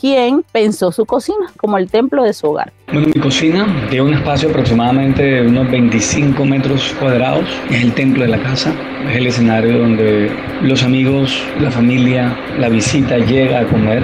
quien 0.00 0.44
pensó 0.50 0.90
su 0.92 1.06
cocina 1.06 1.46
como 1.56 1.78
el 1.78 1.88
templo 1.88 2.24
de 2.24 2.32
su 2.32 2.48
hogar. 2.48 2.72
Bueno, 2.92 3.08
mi 3.14 3.20
cocina 3.20 3.66
tiene 3.90 4.06
un 4.06 4.14
espacio 4.14 4.48
aproximadamente 4.48 5.22
de 5.22 5.46
unos 5.46 5.70
25 5.70 6.44
metros 6.44 6.94
cuadrados. 6.98 7.48
Es 7.70 7.82
el 7.82 7.94
templo 7.94 8.22
de 8.24 8.30
la 8.30 8.42
casa. 8.42 8.74
Es 9.08 9.16
el 9.16 9.26
escenario 9.26 9.78
donde 9.78 10.30
los 10.62 10.82
amigos, 10.82 11.42
la 11.60 11.70
familia, 11.70 12.36
la 12.58 12.68
visita 12.68 13.18
llega 13.18 13.60
a 13.60 13.66
comer, 13.66 14.02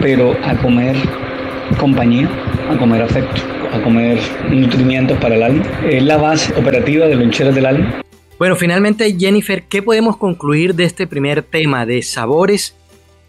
pero 0.00 0.34
a 0.44 0.54
comer 0.56 0.96
compañía, 1.76 2.28
a 2.68 2.78
comer 2.78 3.02
afecto 3.02 3.58
a 3.72 3.82
comer 3.82 4.18
nutrimientos 4.50 5.18
para 5.18 5.36
el 5.36 5.42
alma. 5.42 5.64
Es 5.84 6.02
la 6.02 6.16
base 6.16 6.52
operativa 6.54 7.06
de 7.06 7.16
loncheras 7.16 7.54
del 7.54 7.66
alma. 7.66 8.02
Bueno, 8.38 8.56
finalmente, 8.56 9.16
Jennifer, 9.18 9.64
¿qué 9.64 9.82
podemos 9.82 10.16
concluir 10.16 10.74
de 10.74 10.84
este 10.84 11.06
primer 11.06 11.42
tema 11.42 11.86
de 11.86 12.02
sabores 12.02 12.74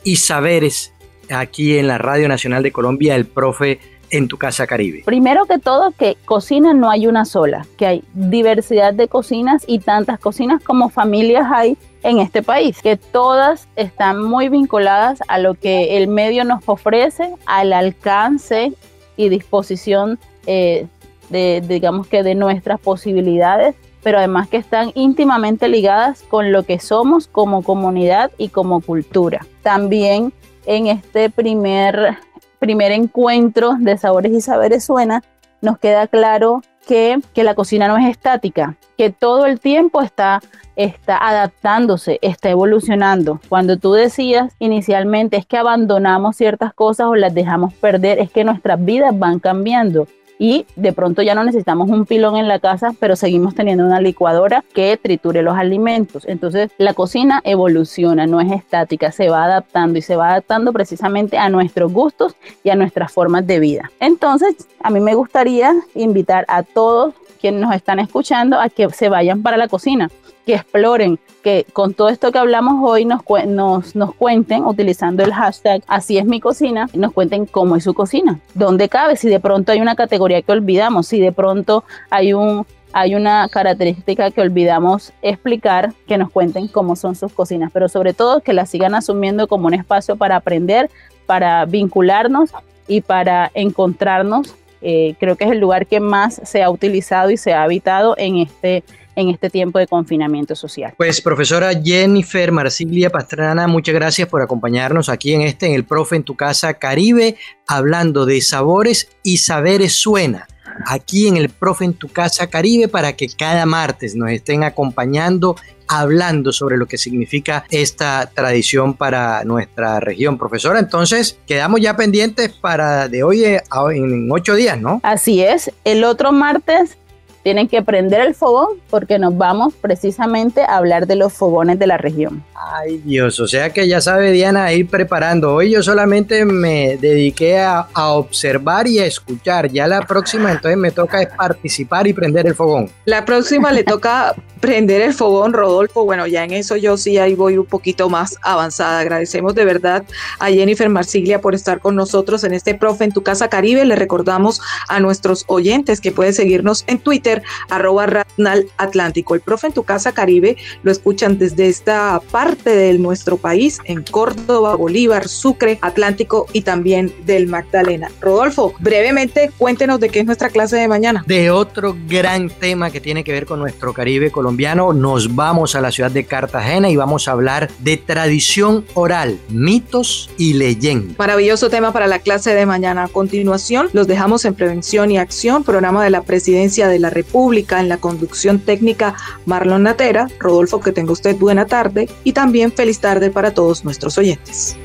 y 0.04 0.17
saberes 0.17 0.93
aquí 1.30 1.78
en 1.78 1.88
la 1.88 1.97
Radio 1.97 2.28
Nacional 2.28 2.63
de 2.63 2.71
Colombia, 2.71 3.15
el 3.15 3.25
profe 3.25 3.80
en 4.12 4.28
tu 4.28 4.38
casa 4.38 4.67
Caribe? 4.67 5.04
Primero 5.06 5.45
que 5.45 5.58
todo, 5.58 5.91
que 5.91 6.15
cocina 6.25 6.73
no 6.73 6.91
hay 6.91 7.08
una 7.08 7.25
sola, 7.25 7.65
que 7.78 7.88
hay 7.88 8.04
diversidad 8.13 8.93
de 8.93 9.08
cocinas 9.08 9.63
y 9.67 9.80
tantas 9.80 10.19
cocinas 10.19 10.63
como 10.63 10.89
familias 10.89 11.47
hay 11.52 11.75
en 12.04 12.19
este 12.19 12.43
país, 12.43 12.82
que 12.82 12.95
todas 12.95 13.67
están 13.75 14.23
muy 14.23 14.47
vinculadas 14.47 15.19
a 15.28 15.39
lo 15.39 15.56
que 15.56 15.97
el 15.97 16.08
medio 16.08 16.45
nos 16.45 16.62
ofrece, 16.67 17.34
al 17.45 17.73
alcance 17.73 18.73
y 19.19 19.27
disposición 19.27 20.17
eh, 20.47 20.88
de, 21.29 21.62
digamos 21.67 22.08
que 22.08 22.23
de 22.23 22.36
nuestras 22.36 22.79
posibilidades, 22.79 23.75
pero 24.01 24.17
además 24.17 24.47
que 24.47 24.55
están 24.55 24.93
íntimamente 24.95 25.67
ligadas 25.67 26.21
con 26.21 26.53
lo 26.53 26.63
que 26.63 26.79
somos 26.79 27.27
como 27.27 27.62
comunidad 27.62 28.32
y 28.38 28.47
como 28.47 28.79
cultura. 28.79 29.45
También 29.62 30.32
en 30.65 30.88
este 30.88 31.29
primer, 31.29 32.17
primer 32.60 32.93
encuentro 32.93 33.75
de 33.77 33.97
Sabores 33.97 34.32
y 34.32 34.39
Saberes 34.39 34.86
Suena, 34.86 35.21
nos 35.62 35.77
queda 35.79 36.08
claro 36.08 36.62
que, 36.88 37.20
que, 37.34 37.44
la 37.44 37.56
cocina 37.56 37.88
no 37.88 37.98
es 37.98 38.10
estática, 38.10 38.76
que 38.98 39.10
todo 39.10 39.46
el 39.46 39.60
tiempo 39.60 40.02
está, 40.02 40.42
está 40.76 41.18
adaptándose, 41.18 42.20
está 42.22 42.50
evolucionando. 42.50 43.39
Cuando 43.50 43.78
tú 43.78 43.94
decías 43.94 44.54
inicialmente 44.60 45.38
es 45.38 45.46
que 45.46 45.58
abandonamos 45.58 46.36
ciertas 46.36 46.74
cosas 46.74 47.08
o 47.08 47.15
las 47.15 47.34
dejamos 47.34 47.74
perder, 47.76 48.20
es 48.20 48.32
que 48.32 48.44
nuestras 48.44 48.84
vidas 48.84 49.18
van 49.18 49.39
cambiando 49.39 50.08
y 50.39 50.65
de 50.78 50.93
pronto 50.93 51.21
ya 51.21 51.36
no 51.36 51.43
necesitamos 51.43 51.89
un 51.89 52.06
pilón 52.06 52.38
en 52.38 52.47
la 52.47 52.60
casa, 52.60 52.93
pero 52.99 53.15
seguimos 53.15 53.54
teniendo 53.54 53.86
una 53.86 53.99
licuadora 53.99 54.63
que 54.73 54.97
triture 54.97 55.43
los 55.43 55.58
alimentos. 55.58 56.25
Entonces 56.25 56.71
la 56.78 56.93
cocina 56.93 57.41
evoluciona, 57.43 58.25
no 58.25 58.39
es 58.39 58.52
estática, 58.52 59.12
se 59.12 59.30
va 59.30 59.43
adaptando 59.43 59.99
y 59.99 60.02
se 60.02 60.15
va 60.15 60.30
adaptando 60.30 60.71
precisamente 60.71 61.38
a 61.38 61.49
nuestros 61.49 61.91
gustos 61.91 62.36
y 62.63 62.69
a 62.69 62.75
nuestras 62.75 63.12
formas 63.12 63.45
de 63.45 63.60
vida. 63.60 63.91
Entonces 63.99 64.56
a 64.82 64.89
mí 64.89 65.02
me 65.02 65.13
gustaría 65.13 65.75
invitar 65.93 66.45
a 66.47 66.63
todos 66.63 67.13
quienes 67.41 67.62
nos 67.62 67.75
están 67.75 67.99
escuchando 67.99 68.60
a 68.60 68.69
que 68.69 68.89
se 68.89 69.10
vayan 69.10 69.41
para 69.41 69.58
la 69.58 69.67
cocina, 69.67 70.10
que 70.45 70.56
exploren, 70.56 71.19
que 71.43 71.65
con 71.73 71.93
todo 71.93 72.10
esto 72.10 72.32
que 72.32 72.39
hablamos 72.39 72.75
hoy 72.82 73.06
nos, 73.06 73.21
nos, 73.47 73.95
nos 73.95 74.15
cuenten, 74.15 74.65
utilizando 74.65 75.23
el 75.23 75.34
hashtag 75.34 75.82
Así 75.88 76.17
es 76.17 76.25
mi 76.25 76.39
cocina, 76.39 76.89
nos 76.93 77.13
cuenten 77.13 77.45
cómo 77.45 77.75
es 77.75 77.84
su 77.84 77.93
cocina, 77.93 78.39
dónde 78.54 78.89
cabe, 78.89 79.15
si 79.15 79.30
de 79.30 79.39
pronto 79.39 79.71
hay 79.71 79.82
una 79.82 79.95
categoría 79.95 80.41
que 80.41 80.52
olvidamos, 80.52 81.08
si 81.08 81.19
de 81.19 81.32
pronto 81.32 81.84
hay 82.10 82.34
un 82.34 82.65
hay 82.91 83.15
una 83.15 83.47
característica 83.49 84.32
que 84.32 84.41
olvidamos 84.41 85.13
explicar, 85.21 85.93
que 86.08 86.17
nos 86.17 86.32
cuenten 86.32 86.67
cómo 86.67 86.95
son 86.95 87.15
sus 87.15 87.32
cocinas, 87.32 87.69
pero 87.71 87.88
sobre 87.88 88.13
todo 88.13 88.41
que 88.41 88.54
la 88.54 88.65
sigan 88.65 88.95
asumiendo 88.95 89.47
como 89.47 89.67
un 89.67 89.73
espacio 89.73 90.15
para 90.15 90.38
aprender, 90.38 90.89
para 91.25 91.65
vincularnos 91.65 92.52
y 92.88 93.02
para 93.02 93.52
encontrarnos. 93.54 94.56
Eh, 94.82 95.15
creo 95.19 95.36
que 95.36 95.43
es 95.43 95.52
el 95.52 95.60
lugar 95.60 95.86
que 95.86 95.99
más 95.99 96.41
se 96.43 96.63
ha 96.63 96.69
utilizado 96.69 97.30
y 97.30 97.38
se 97.38 97.54
ha 97.54 97.63
habitado 97.63 98.15
en 98.17 98.38
este 98.38 98.84
en 99.15 99.30
este 99.30 99.50
tiempo 99.50 99.80
de 99.80 99.88
confinamiento 99.88 100.56
social. 100.56 100.93
Pues 100.98 101.22
profesora 101.22 101.72
Jennifer 101.74 102.52
Marsilia 102.52 103.10
Pastrana, 103.10 103.67
muchas 103.67 103.95
gracias 103.95 104.28
por 104.28 104.41
acompañarnos 104.41 105.10
aquí 105.10 105.34
en 105.34 105.41
este, 105.41 105.67
en 105.67 105.74
el 105.74 105.86
Profe 105.86 106.15
en 106.15 106.24
tu 106.24 106.36
Casa 106.36 106.76
Caribe, 106.76 107.36
hablando 107.67 108.26
de 108.26 108.41
sabores 108.41 109.10
y 109.24 109.38
saberes 109.38 109.93
suena 109.93 110.48
aquí 110.86 111.28
en 111.28 111.38
el 111.38 111.50
Profe 111.50 111.86
en 111.86 111.93
tu 111.93 112.08
Casa 112.08 112.48
Caribe 112.48 112.88
para 112.88 113.13
que 113.13 113.28
cada 113.28 113.65
martes 113.65 114.15
nos 114.15 114.32
estén 114.32 114.63
acompañando 114.63 115.56
hablando 115.89 116.52
sobre 116.54 116.78
lo 116.78 116.86
que 116.86 116.98
significa 116.98 117.65
esta 117.72 118.30
tradición 118.34 118.93
para 118.93 119.43
nuestra 119.43 120.00
región. 120.00 120.38
Profesora, 120.38 120.80
entonces 120.80 121.38
quedamos 121.48 121.82
ya 121.82 121.98
pendientes 121.98 122.50
para 122.50 123.08
de 123.08 123.24
hoy 123.24 123.43
en 123.43 124.32
ocho 124.32 124.54
días, 124.56 124.80
¿no? 124.80 125.02
Así 125.04 125.41
es. 125.41 125.72
El 125.84 126.04
otro 126.04 126.32
martes 126.32 126.95
tienen 127.43 127.67
que 127.67 127.82
prender 127.82 128.21
el 128.21 128.36
fogón 128.36 128.78
porque 128.89 129.19
nos 129.19 129.38
vamos 129.38 129.73
precisamente 129.73 130.62
a 130.62 130.78
hablar 130.78 131.08
de 131.08 131.15
los 131.15 131.34
fogones 131.34 131.80
de 131.80 131.88
la 131.88 131.97
región. 131.97 132.43
Ay 132.56 132.97
Dios, 132.99 133.39
o 133.39 133.47
sea 133.47 133.71
que 133.71 133.88
ya 133.88 134.02
sabe 134.02 134.32
Diana 134.32 134.71
ir 134.73 134.88
preparando. 134.88 135.54
Hoy 135.54 135.71
yo 135.71 135.84
solamente 135.84 136.45
me 136.45 136.97
dediqué 136.97 137.60
a, 137.60 137.88
a, 137.93 138.10
observar 138.10 138.88
y 138.88 138.99
a 138.99 139.06
escuchar. 139.06 139.71
Ya 139.71 139.88
la 139.88 140.02
próxima 140.02 140.52
entonces 140.52 140.78
me 140.78 140.91
toca 140.91 141.21
es 141.21 141.30
participar 141.30 142.08
y 142.08 142.13
prender 142.13 142.47
el 142.47 142.56
fogón. 142.56 142.89
La 143.06 143.25
próxima 143.25 143.71
le 143.71 143.84
toca 143.84 144.36
prender 144.60 145.02
el 145.02 145.13
fogón, 145.13 145.54
Rodolfo. 145.54 146.06
Bueno, 146.06 146.28
ya 146.28 146.43
en 146.43 146.54
eso 146.54 146.75
yo 146.75 146.97
sí 146.97 147.17
ahí 147.17 147.36
voy 147.36 147.58
un 147.58 147.65
poquito 147.65 148.10
más 148.10 148.38
avanzada. 148.41 148.99
Agradecemos 148.99 149.56
de 149.56 149.65
verdad 149.65 150.04
a 150.39 150.47
Jennifer 150.47 150.89
Marsiglia 150.89 151.41
por 151.41 151.56
estar 151.56 151.80
con 151.80 151.95
nosotros 151.95 152.43
en 152.43 152.54
este 152.54 152.75
Profe 152.75 153.06
en 153.06 153.12
tu 153.12 153.23
Casa 153.23 153.49
Caribe. 153.49 153.86
Le 153.86 153.95
recordamos 153.95 154.62
a 154.88 154.99
nuestros 154.99 155.45
oyentes 155.47 156.02
que 156.02 156.12
pueden 156.12 156.34
seguirnos 156.34 156.84
en 156.88 156.99
Twitter, 156.99 157.29
arroba 157.70 158.06
Ratnal 158.06 158.68
Atlántico. 158.78 159.36
El 159.36 159.42
Profe 159.42 159.68
en 159.68 159.74
tu 159.74 159.84
Casa 159.84 160.12
Caribe 160.12 160.58
lo 160.84 160.92
escuchan 160.92 161.38
desde 161.38 161.68
esta 161.68 162.22
parte 162.32 162.70
de 162.76 162.98
nuestro 162.98 163.38
país, 163.38 163.80
en 163.86 164.04
Córdoba, 164.04 164.76
Bolívar, 164.76 165.28
Sucre, 165.28 165.80
Atlántico 165.82 166.46
y 166.54 166.62
también 166.62 167.13
del 167.26 167.48
Magdalena. 167.48 168.12
Rodolfo, 168.22 168.74
brevemente 168.80 169.52
cuéntenos 169.58 170.00
de 170.00 170.10
qué 170.10 170.20
es 170.20 170.26
nuestra 170.26 170.50
clase 170.50 170.78
de 170.78 170.88
mañana. 170.88 171.24
De 171.28 171.52
otro 171.52 171.96
gran 172.08 172.50
tema 172.50 172.92
que 172.92 173.02
tiene 173.02 173.24
que 173.24 173.32
ver 173.32 173.46
con 173.46 173.60
nuestro 173.60 173.94
Caribe 173.94 174.32
colombiano 174.32 174.94
nos 174.94 175.36
vamos 175.36 175.76
a 175.76 175.82
la 175.82 175.92
ciudad 175.92 176.12
de 176.12 176.26
Cartagena 176.26 176.89
y 176.89 176.96
vamos 176.96 177.28
a 177.28 177.32
hablar 177.32 177.70
de 177.80 177.98
tradición 177.98 178.86
oral, 178.94 179.39
mitos 179.50 180.30
y 180.38 180.54
leyendas. 180.54 181.18
Maravilloso 181.18 181.70
tema 181.70 181.92
para 181.92 182.08
la 182.08 182.20
clase 182.20 182.54
de 182.54 182.65
mañana. 182.65 183.04
A 183.04 183.08
continuación, 183.08 183.89
los 183.94 184.08
dejamos 184.08 184.46
en 184.46 184.56
Prevención 184.56 185.12
y 185.12 185.18
Acción, 185.18 185.63
programa 185.63 186.04
de 186.04 186.10
la 186.10 186.24
Presidencia 186.24 186.88
de 186.88 187.00
la 187.00 187.10
República 187.19 187.79
en 187.79 187.89
la 187.89 187.97
conducción 187.97 188.60
técnica 188.60 189.15
Marlon 189.45 189.84
Natera. 189.84 190.27
Rodolfo, 190.39 190.79
que 190.79 190.91
tenga 190.91 191.12
usted 191.12 191.36
buena 191.36 191.65
tarde 191.65 192.08
y 192.23 192.34
también 192.34 192.71
feliz 192.71 192.99
tarde 192.99 193.29
para 193.29 193.53
todos 193.53 193.84
nuestros 193.84 194.17
oyentes. 194.17 194.77